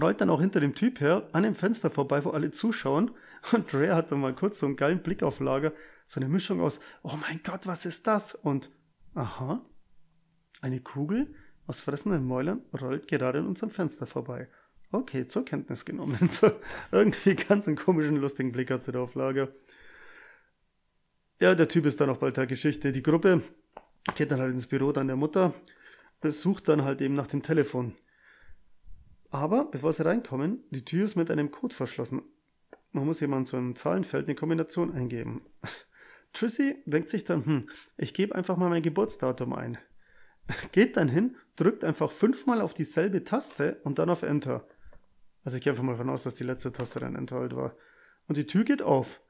[0.00, 3.10] rollt dann auch hinter dem Typ her an dem Fenster vorbei, wo alle zuschauen.
[3.52, 5.72] Und Dre hat dann mal kurz so einen geilen Blick auf Lager.
[6.06, 8.34] So eine Mischung aus, oh mein Gott, was ist das?
[8.34, 8.70] Und,
[9.14, 9.64] aha,
[10.60, 11.34] eine Kugel
[11.66, 14.48] aus fressenden Mäulern rollt gerade in unserem Fenster vorbei.
[14.92, 16.28] Okay, zur Kenntnis genommen.
[16.92, 19.48] Irgendwie ganz einen komischen, lustigen Blick hat sie da auf Lager.
[21.40, 22.92] Ja, der Typ ist dann auch bald der Geschichte.
[22.92, 23.42] Die Gruppe
[24.14, 25.54] geht dann halt ins Büro dann der Mutter,
[26.22, 27.94] sucht dann halt eben nach dem Telefon.
[29.30, 32.22] Aber bevor sie reinkommen, die Tür ist mit einem Code verschlossen.
[32.92, 35.40] Man muss jemand so einem Zahlenfeld eine Kombination eingeben.
[36.34, 39.78] Trissy denkt sich dann, hm, ich gebe einfach mal mein Geburtsdatum ein.
[40.72, 44.66] Geht dann hin, drückt einfach fünfmal auf dieselbe Taste und dann auf Enter.
[45.44, 47.74] Also ich gehe einfach mal davon aus, dass die letzte Taste dann Enter halt war.
[48.28, 49.20] Und die Tür geht auf.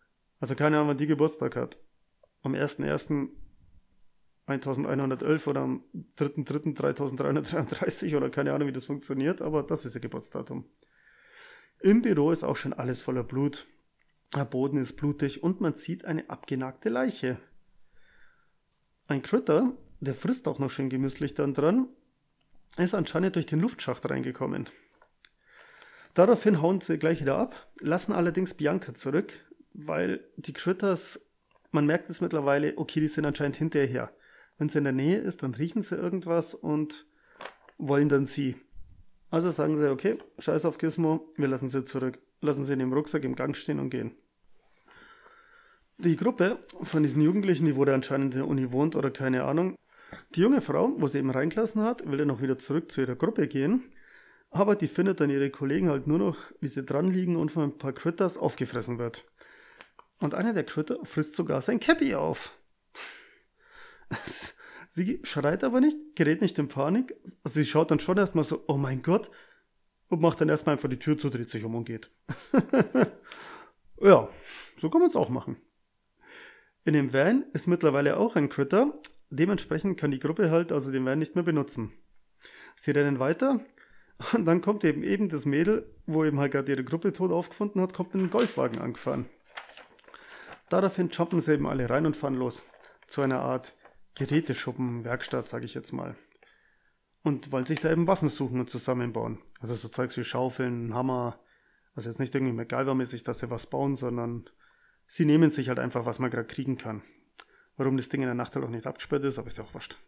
[0.41, 1.79] Also keine Ahnung, wann die Geburtstag hat.
[2.43, 5.85] Am 1.1.1111 oder am
[6.19, 10.65] 3.3.3333 oder keine Ahnung, wie das funktioniert, aber das ist ihr Geburtsdatum.
[11.81, 13.67] Im Büro ist auch schon alles voller Blut.
[14.35, 17.39] Der Boden ist blutig und man sieht eine abgenagte Leiche.
[19.07, 21.89] Ein Critter, der frisst auch noch schön gemüslich dann dran,
[22.79, 24.69] ist anscheinend durch den Luftschacht reingekommen.
[26.15, 29.33] Daraufhin hauen sie gleich wieder ab, lassen allerdings Bianca zurück,
[29.73, 31.21] weil die Critters,
[31.71, 34.13] man merkt es mittlerweile, okay, die sind anscheinend hinterher.
[34.59, 37.07] Wenn sie in der Nähe ist, dann riechen sie irgendwas und
[37.79, 38.57] wollen dann sie.
[39.31, 42.19] Also sagen sie, okay, scheiß auf Gizmo, wir lassen sie zurück.
[42.43, 44.15] Lassen sie in dem Rucksack im Gang stehen und gehen.
[45.97, 49.77] Die Gruppe von diesen Jugendlichen, die wurde anscheinend in der Uni wohnt oder keine Ahnung.
[50.35, 53.15] Die junge Frau, wo sie eben reingelassen hat, will dann noch wieder zurück zu ihrer
[53.15, 53.85] Gruppe gehen
[54.53, 57.65] aber die findet dann ihre Kollegen halt nur noch, wie sie dran liegen und von
[57.65, 59.27] ein paar Critters aufgefressen wird.
[60.21, 62.57] Und einer der Critter frisst sogar sein Cappy auf.
[64.91, 67.15] sie schreit aber nicht, gerät nicht in Panik.
[67.43, 69.31] Also sie schaut dann schon erstmal so, oh mein Gott,
[70.09, 72.11] und macht dann erstmal einfach die Tür zu, dreht sich um und geht.
[74.03, 74.29] ja,
[74.77, 75.57] so kann man es auch machen.
[76.85, 78.93] In dem Van ist mittlerweile auch ein Critter.
[79.31, 81.95] Dementsprechend kann die Gruppe halt also den Van nicht mehr benutzen.
[82.77, 83.65] Sie rennen weiter
[84.33, 87.81] Und dann kommt eben eben das Mädel, wo eben halt gerade ihre Gruppe tot aufgefunden
[87.81, 89.27] hat, kommt mit einem Golfwagen angefahren.
[90.69, 92.63] Daraufhin jumpen sie eben alle rein und fahren los.
[93.09, 93.75] Zu einer Art
[94.15, 96.17] Geräteschuppen, Werkstatt, sage ich jetzt mal.
[97.23, 99.39] Und weil sich da eben Waffen suchen und zusammenbauen.
[99.61, 101.39] Also so Zeugs wie Schaufeln, Hammer.
[101.95, 104.49] Also jetzt nicht irgendwie MacGyver-mäßig, dass sie was bauen, sondern
[105.07, 107.03] sie nehmen sich halt einfach, was man gerade kriegen kann.
[107.77, 109.75] Warum das Ding in der Nacht halt auch nicht abgesperrt ist, aber ist ja auch
[109.75, 109.99] wurscht.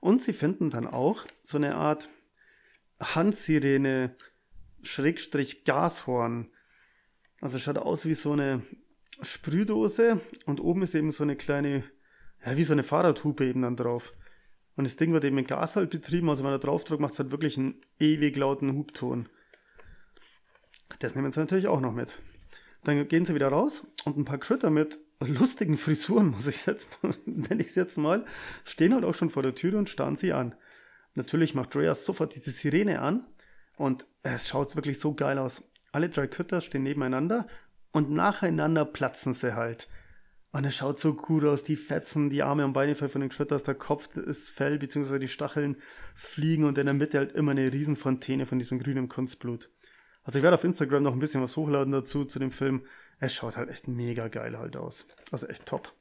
[0.00, 2.08] Und sie finden dann auch so eine Art
[3.00, 4.14] Handsirene,
[4.82, 6.50] Schrägstrich Gashorn.
[7.40, 8.62] Also schaut aus wie so eine
[9.22, 11.84] Sprühdose und oben ist eben so eine kleine,
[12.44, 14.14] ja, wie so eine Fahrradhupe eben dann drauf.
[14.76, 17.18] Und das Ding wird eben mit Gas halt betrieben, also wenn er draufdrückt, macht es
[17.18, 19.28] halt wirklich einen ewig lauten Hubton.
[20.98, 22.18] Das nehmen sie natürlich auch noch mit.
[22.84, 26.88] Dann gehen sie wieder raus und ein paar Critter mit lustigen Frisuren, muss ich jetzt,
[27.26, 28.24] nenne ich es jetzt mal,
[28.64, 30.54] stehen halt auch schon vor der Tür und starren sie an.
[31.14, 33.26] Natürlich macht Drea sofort diese Sirene an
[33.76, 35.62] und es schaut wirklich so geil aus.
[35.92, 37.46] Alle drei Critter stehen nebeneinander
[37.92, 39.88] und nacheinander platzen sie halt.
[40.52, 43.62] Und es schaut so gut aus, die Fetzen, die Arme und Beine von den Critters,
[43.62, 45.18] der Kopf, das Fell bzw.
[45.20, 45.76] die Stacheln
[46.14, 49.70] fliegen und in der Mitte halt immer eine Riesenfontäne von diesem grünen Kunstblut.
[50.24, 52.84] Also ich werde auf Instagram noch ein bisschen was hochladen dazu, zu dem Film.
[53.20, 55.06] Es schaut halt echt mega geil halt aus.
[55.30, 55.92] Also echt top.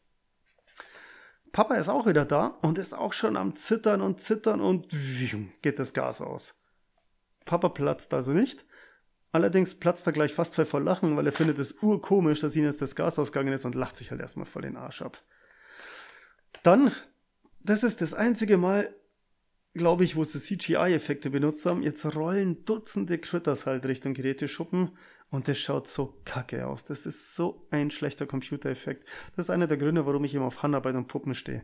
[1.51, 4.87] Papa ist auch wieder da und ist auch schon am Zittern und Zittern und
[5.61, 6.55] geht das Gas aus.
[7.45, 8.65] Papa platzt also nicht.
[9.31, 12.81] Allerdings platzt er gleich fast vor Lachen, weil er findet es urkomisch, dass ihm jetzt
[12.81, 15.21] das Gas ausgegangen ist und lacht sich halt erstmal voll den Arsch ab.
[16.63, 16.91] Dann,
[17.59, 18.93] das ist das einzige Mal,
[19.73, 21.83] glaube ich, wo sie CGI-Effekte benutzt haben.
[21.83, 24.97] Jetzt rollen Dutzende Critters halt Richtung Geräteschuppen
[25.31, 26.83] und das schaut so kacke aus.
[26.85, 29.07] Das ist so ein schlechter Computereffekt.
[29.35, 31.63] Das ist einer der Gründe, warum ich immer auf Handarbeit und Puppen stehe.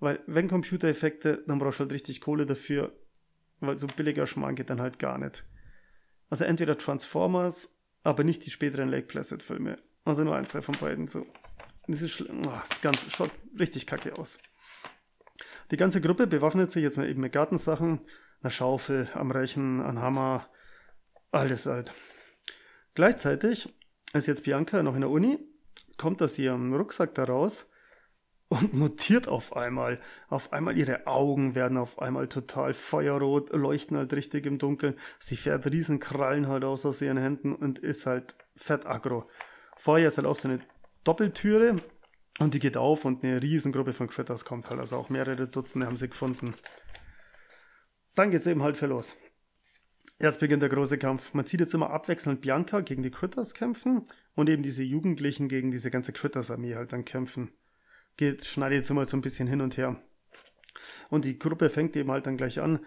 [0.00, 2.92] Weil, wenn Computereffekte, dann brauchst du halt richtig Kohle dafür,
[3.60, 5.44] weil so billiger Schmarrn geht dann halt gar nicht.
[6.30, 9.78] Also entweder Transformers, aber nicht die späteren Lake Placid Filme.
[10.04, 11.26] Also nur ein, zwei von beiden so.
[11.86, 12.42] Das ist schlimm.
[12.46, 14.38] Oh, das Ganze schaut richtig kacke aus.
[15.70, 18.00] Die ganze Gruppe bewaffnet sich jetzt mal eben mit Gartensachen,
[18.40, 20.48] einer Schaufel, am Rechen, einem Hammer,
[21.30, 21.92] alles halt.
[22.98, 23.72] Gleichzeitig
[24.12, 25.38] ist jetzt Bianca noch in der Uni,
[25.98, 27.70] kommt aus ihrem Rucksack da raus
[28.48, 30.00] und mutiert auf einmal.
[30.26, 34.96] Auf einmal ihre Augen werden auf einmal total feuerrot, leuchten halt richtig im Dunkeln.
[35.20, 39.30] Sie fährt riesen Krallen halt aus aus ihren Händen und ist halt fett aggro.
[39.76, 40.58] Vorher ist halt auch so eine
[41.04, 41.76] Doppeltüre
[42.40, 44.80] und die geht auf und eine Riesengruppe von Critters kommt halt.
[44.80, 46.54] Also auch mehrere Dutzende haben sie gefunden.
[48.16, 49.14] Dann geht's eben halt für los.
[50.20, 51.32] Jetzt beginnt der große Kampf.
[51.32, 54.04] Man sieht jetzt immer abwechselnd Bianca gegen die Critters kämpfen
[54.34, 57.52] und eben diese Jugendlichen gegen diese ganze Critters-Armee halt dann kämpfen.
[58.16, 60.02] Geht, schneidet jetzt immer so ein bisschen hin und her.
[61.08, 62.80] Und die Gruppe fängt eben halt dann gleich an.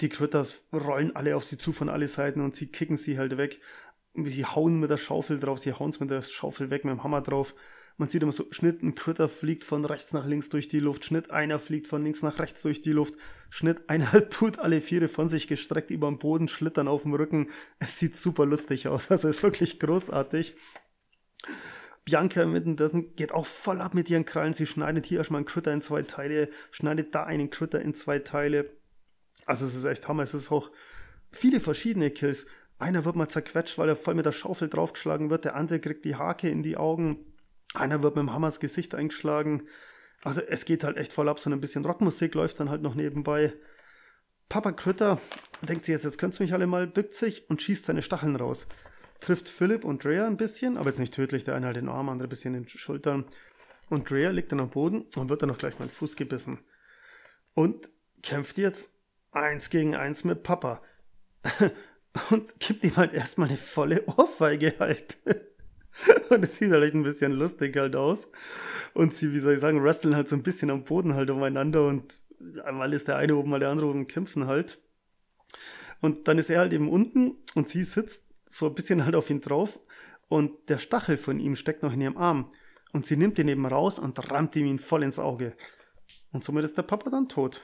[0.00, 3.36] Die Critters rollen alle auf sie zu von alle Seiten und sie kicken sie halt
[3.36, 3.60] weg.
[4.14, 7.04] Sie hauen mit der Schaufel drauf, sie hauen es mit der Schaufel weg, mit dem
[7.04, 7.54] Hammer drauf.
[7.98, 11.06] Man sieht immer so, Schnitt, ein Critter fliegt von rechts nach links durch die Luft,
[11.06, 13.14] Schnitt, einer fliegt von links nach rechts durch die Luft,
[13.48, 17.50] Schnitt, einer tut alle Viere von sich gestreckt über den Boden, schlittern auf dem Rücken.
[17.78, 20.56] Es sieht super lustig aus, also ist wirklich großartig.
[22.04, 24.54] Bianca mittendessen geht auch voll ab mit ihren Krallen.
[24.54, 28.20] Sie schneidet hier erstmal einen Critter in zwei Teile, schneidet da einen Critter in zwei
[28.20, 28.70] Teile.
[29.44, 30.22] Also es ist echt Hammer.
[30.22, 30.70] Es ist auch
[31.32, 32.46] viele verschiedene Kills.
[32.78, 35.44] Einer wird mal zerquetscht, weil er voll mit der Schaufel draufgeschlagen wird.
[35.44, 37.34] Der andere kriegt die Hake in die Augen.
[37.74, 39.68] Einer wird mit dem Hammers Gesicht eingeschlagen.
[40.22, 42.94] Also es geht halt echt voll ab, so ein bisschen Rockmusik läuft dann halt noch
[42.94, 43.52] nebenbei.
[44.48, 45.20] Papa Critter
[45.62, 48.36] denkt sich jetzt, jetzt könntest du mich alle mal, bückt sich und schießt seine Stacheln
[48.36, 48.66] raus.
[49.20, 52.08] Trifft Philipp und Drea ein bisschen, aber jetzt nicht tödlich, der eine halt den Arm,
[52.08, 53.24] andere ein bisschen in den Schultern.
[53.88, 56.58] Und Drea liegt dann am Boden und wird dann auch gleich mal den Fuß gebissen.
[57.54, 57.90] Und
[58.22, 58.92] kämpft jetzt
[59.32, 60.82] eins gegen eins mit Papa.
[62.30, 65.18] und gibt ihm halt erstmal eine volle Ohrfeige halt.
[66.30, 68.28] Und es sieht halt ein bisschen lustig halt aus.
[68.94, 71.86] Und sie, wie soll ich sagen, wresteln halt so ein bisschen am Boden halt umeinander
[71.86, 72.14] und
[72.64, 74.78] einmal ist der eine oben, mal der andere oben kämpfen halt.
[76.00, 79.30] Und dann ist er halt eben unten und sie sitzt so ein bisschen halt auf
[79.30, 79.80] ihn drauf
[80.28, 82.50] und der Stachel von ihm steckt noch in ihrem Arm.
[82.92, 85.54] Und sie nimmt ihn eben raus und rammt ihm ihn voll ins Auge.
[86.32, 87.62] Und somit ist der Papa dann tot.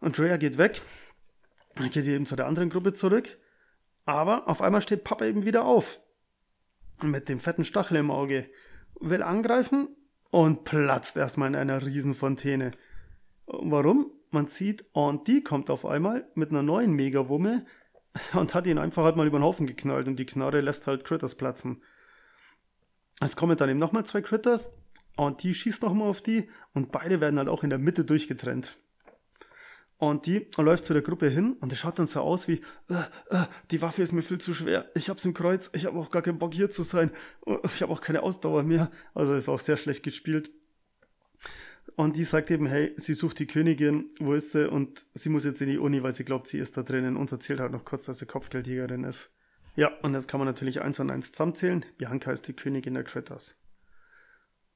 [0.00, 0.82] Und Drea geht weg.
[1.74, 3.38] Dann geht sie eben zu der anderen Gruppe zurück.
[4.04, 6.00] Aber auf einmal steht Papa eben wieder auf
[7.04, 8.48] mit dem fetten Stachel im Auge,
[9.00, 9.88] will angreifen
[10.30, 12.72] und platzt erstmal in einer Riesenfontäne.
[13.46, 14.12] Warum?
[14.30, 17.66] Man sieht, Auntie kommt auf einmal mit einer neuen Megawumme
[18.34, 21.04] und hat ihn einfach halt mal über den Haufen geknallt und die Knarre lässt halt
[21.04, 21.82] Critters platzen.
[23.20, 24.72] Es kommen dann eben nochmal zwei Critters,
[25.16, 28.78] Auntie schießt nochmal auf die und beide werden halt auch in der Mitte durchgetrennt.
[30.00, 32.94] Und die läuft zu der Gruppe hin und es schaut dann so aus wie, äh,
[33.28, 36.10] äh, die Waffe ist mir viel zu schwer, ich hab's im Kreuz, ich habe auch
[36.10, 37.10] gar keinen Bock hier zu sein,
[37.64, 38.90] ich habe auch keine Ausdauer mehr.
[39.12, 40.50] Also ist auch sehr schlecht gespielt.
[41.96, 44.70] Und die sagt eben, hey, sie sucht die Königin, wo ist sie?
[44.70, 47.30] Und sie muss jetzt in die Uni, weil sie glaubt, sie ist da drinnen und
[47.30, 49.30] erzählt halt noch kurz, dass sie Kopfgeldjägerin ist.
[49.76, 51.84] Ja, und jetzt kann man natürlich eins und eins zusammenzählen.
[51.98, 53.54] Bianca ist die Königin der Critters.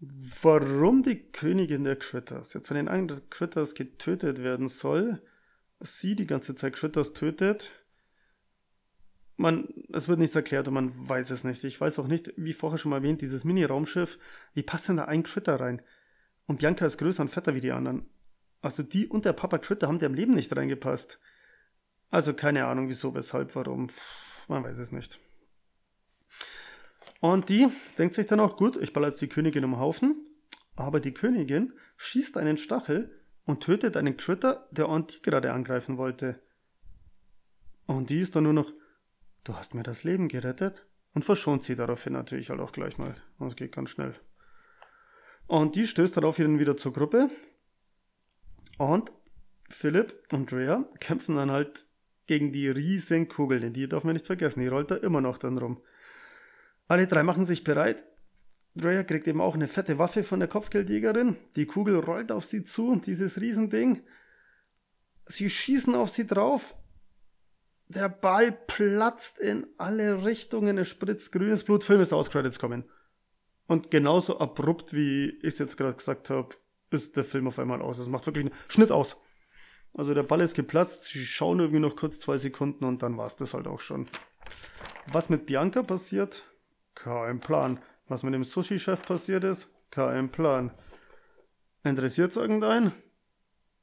[0.01, 5.23] Warum die Königin der Critters jetzt von den anderen Critters getötet werden soll,
[5.81, 7.71] sie die ganze Zeit Critters tötet,
[9.37, 11.65] man, es wird nichts erklärt und man weiß es nicht.
[11.65, 14.19] Ich weiß auch nicht, wie vorher schon mal erwähnt, dieses Mini-Raumschiff,
[14.55, 15.83] wie passt denn da ein Critter rein?
[16.47, 18.07] Und Bianca ist größer und fetter wie die anderen.
[18.61, 21.19] Also die und der Papa Critter haben der im Leben nicht reingepasst.
[22.11, 23.91] Also keine Ahnung, wieso, weshalb, warum.
[24.47, 25.21] Man weiß es nicht.
[27.25, 30.27] Und die denkt sich dann auch, gut, ich baller jetzt die Königin um Haufen.
[30.77, 36.39] Aber die Königin schießt einen Stachel und tötet einen Critter, der Auntie gerade angreifen wollte.
[37.87, 38.71] Und die ist dann nur noch,
[39.45, 40.85] du hast mir das Leben gerettet.
[41.15, 43.15] Und verschont sie daraufhin natürlich halt auch gleich mal.
[43.39, 44.15] Und es geht ganz schnell.
[45.47, 47.31] Und die stößt daraufhin wieder zur Gruppe.
[48.77, 49.13] Und
[49.71, 51.87] Philipp und Rhea kämpfen dann halt
[52.27, 55.57] gegen die riesen Kugeln, die darf man nicht vergessen, die rollt da immer noch dann
[55.57, 55.81] rum.
[56.89, 58.05] Alle drei machen sich bereit.
[58.77, 61.37] Rhea kriegt eben auch eine fette Waffe von der Kopfgeldjägerin.
[61.57, 64.03] Die Kugel rollt auf sie zu, dieses Riesending.
[65.27, 66.75] Sie schießen auf sie drauf.
[67.89, 72.85] Der Ball platzt in alle Richtungen, es spritzt grünes Blut, Film ist aus, Credits kommen.
[73.67, 76.55] Und genauso abrupt, wie ich es jetzt gerade gesagt habe,
[76.91, 77.99] ist der Film auf einmal aus.
[77.99, 79.17] Es macht wirklich einen Schnitt aus.
[79.93, 83.27] Also der Ball ist geplatzt, sie schauen irgendwie noch kurz zwei Sekunden und dann war
[83.27, 84.09] es das halt auch schon.
[85.07, 86.45] Was mit Bianca passiert?
[87.05, 87.81] Kein Plan.
[88.09, 89.69] Was mit dem Sushi-Chef passiert ist?
[89.91, 90.73] Kein Plan.
[91.83, 92.93] Interessiert es irgendeinen?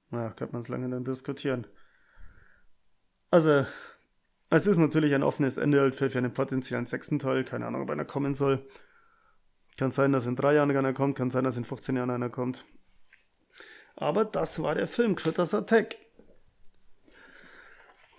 [0.09, 1.67] Na, könnte man es lange dann diskutieren.
[3.29, 3.67] Also,
[4.49, 7.43] es ist natürlich ein offenes Ende halt für, für einen potenziellen sechsten Teil.
[7.43, 8.67] Keine Ahnung, ob einer kommen soll.
[9.77, 12.31] Kann sein, dass in drei Jahren einer kommt, kann sein, dass in 15 Jahren einer
[12.31, 12.65] kommt.
[13.95, 15.95] Aber das war der Film, Critters Attack.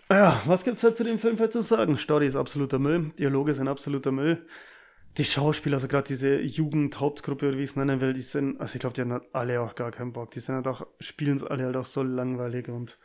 [0.09, 1.99] Ja, was gibt's halt zu dem Film zu sagen?
[1.99, 4.47] Story ist absoluter Müll, Dialoge sind absoluter Müll.
[5.19, 8.75] Die Schauspieler, also gerade diese Jugendhauptgruppe oder wie ich es nennen will, die sind, also
[8.75, 10.31] ich glaube, die haben halt alle auch gar keinen Bock.
[10.31, 12.99] Die sind halt auch, spielen es alle halt auch so langweilig und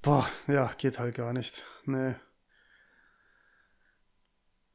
[0.00, 1.64] boah, ja, geht halt gar nicht.
[1.84, 2.14] Nee.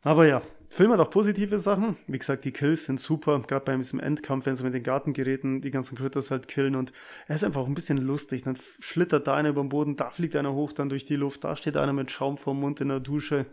[0.01, 1.97] Aber ja, Film hat auch positive Sachen.
[2.07, 5.61] Wie gesagt, die Kills sind super, gerade bei diesem Endkampf, wenn sie mit den Gartengeräten
[5.61, 6.91] die ganzen Critters halt killen und
[7.27, 8.43] er ist einfach auch ein bisschen lustig.
[8.43, 11.43] Dann schlittert da einer über den Boden, da fliegt einer hoch, dann durch die Luft,
[11.43, 13.45] da steht einer mit Schaum vorm Mund in der Dusche.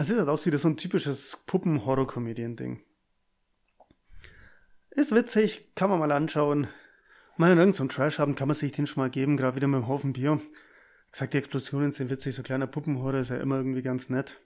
[0.00, 2.80] Es ist halt auch wieder so ein typisches Puppen-Horror-Comedian-Ding.
[4.90, 6.68] Ist witzig, kann man mal anschauen.
[7.36, 9.78] Mal in irgendeinem Trash haben, kann man sich den schon mal geben, gerade wieder mit
[9.78, 10.40] einem Haufen Bier.
[11.10, 14.40] Ich sag, die Explosionen sind witzig, so kleiner Puppenhorror ist ja immer irgendwie ganz nett.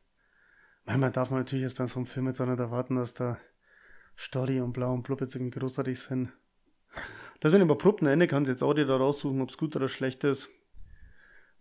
[0.87, 3.37] Manchmal darf man natürlich jetzt bei so einem Film jetzt auch nicht erwarten, dass da
[4.19, 6.33] Story und Blau und Blub jetzt irgendwie großartig sind.
[7.41, 9.89] Das mit dem abrupten Ende kann sich jetzt auch da raussuchen, ob es gut oder
[9.89, 10.49] schlecht ist.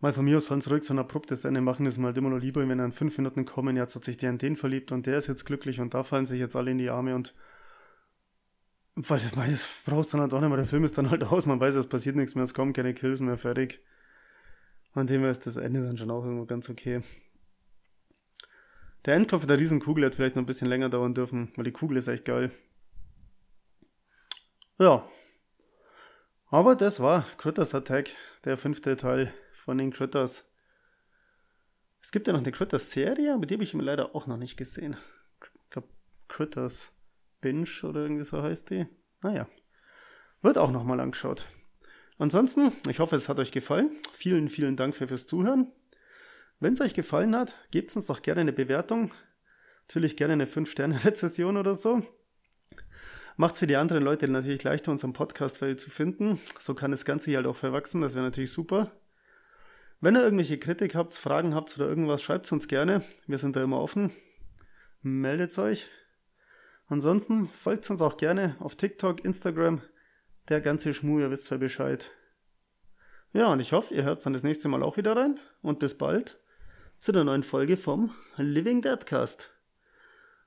[0.01, 2.31] Mal von mir aus sollen zurück so ein abruptes Ende machen, ist mir halt immer
[2.31, 5.05] noch lieber, wenn dann fünf Minuten kommen, jetzt hat sich der in den verliebt und
[5.05, 7.35] der ist jetzt glücklich und da fallen sich jetzt alle in die Arme und
[8.95, 11.45] weil das, das brauchst dann halt auch nicht mehr, der Film ist dann halt aus,
[11.45, 13.79] man weiß, es passiert nichts mehr, es kommen keine Kills mehr, fertig.
[14.91, 17.01] Von dem ist das Ende dann schon auch irgendwo ganz okay.
[19.05, 21.97] Der Endkampf der Riesenkugel hätte vielleicht noch ein bisschen länger dauern dürfen, weil die Kugel
[21.97, 22.51] ist echt geil.
[24.77, 25.07] Ja.
[26.47, 28.09] Aber das war Critters Attack,
[28.43, 29.33] der fünfte Teil
[29.71, 30.45] von den Critters.
[32.01, 34.57] Es gibt ja noch eine Critters-Serie, aber die habe ich mir leider auch noch nicht
[34.57, 34.97] gesehen.
[35.41, 35.87] Ich glaube,
[36.27, 36.91] Critters
[37.39, 38.85] Binge oder irgendwie so heißt die.
[39.21, 39.47] Naja.
[40.41, 41.47] Wird auch nochmal angeschaut.
[42.17, 43.91] Ansonsten, ich hoffe, es hat euch gefallen.
[44.11, 45.71] Vielen, vielen Dank für fürs Zuhören.
[46.59, 49.13] Wenn es euch gefallen hat, gebt uns doch gerne eine Bewertung.
[49.87, 52.05] Natürlich gerne eine 5-Sterne-Rezession oder so.
[53.37, 56.41] Macht es für die anderen Leute natürlich leichter, unseren Podcast zu finden.
[56.59, 58.01] So kann das Ganze hier halt auch verwachsen.
[58.01, 58.91] Das wäre natürlich super.
[60.01, 63.03] Wenn ihr irgendwelche Kritik habt, Fragen habt oder irgendwas, schreibt es uns gerne.
[63.27, 64.11] Wir sind da immer offen.
[65.03, 65.89] Meldet euch.
[66.87, 69.81] Ansonsten folgt uns auch gerne auf TikTok, Instagram.
[70.49, 72.11] Der ganze Schmuh, ihr wisst zwar Bescheid.
[73.31, 75.39] Ja, und ich hoffe, ihr hört dann das nächste Mal auch wieder rein.
[75.61, 76.39] Und bis bald
[76.99, 79.51] zu einer neuen Folge vom Living Deadcast.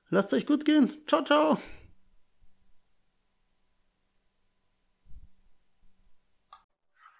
[0.09, 0.91] Lasst euch gut gehen.
[1.07, 1.57] Ciao, ciao.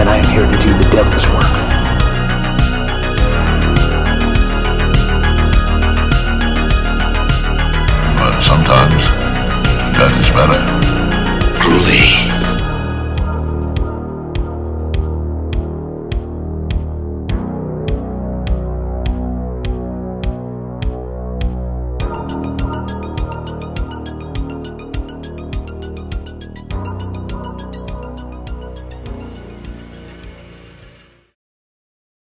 [0.00, 1.42] and I am here to do the devil's work.
[8.16, 9.04] But sometimes
[9.98, 10.60] that is better.
[11.60, 12.39] Groovy.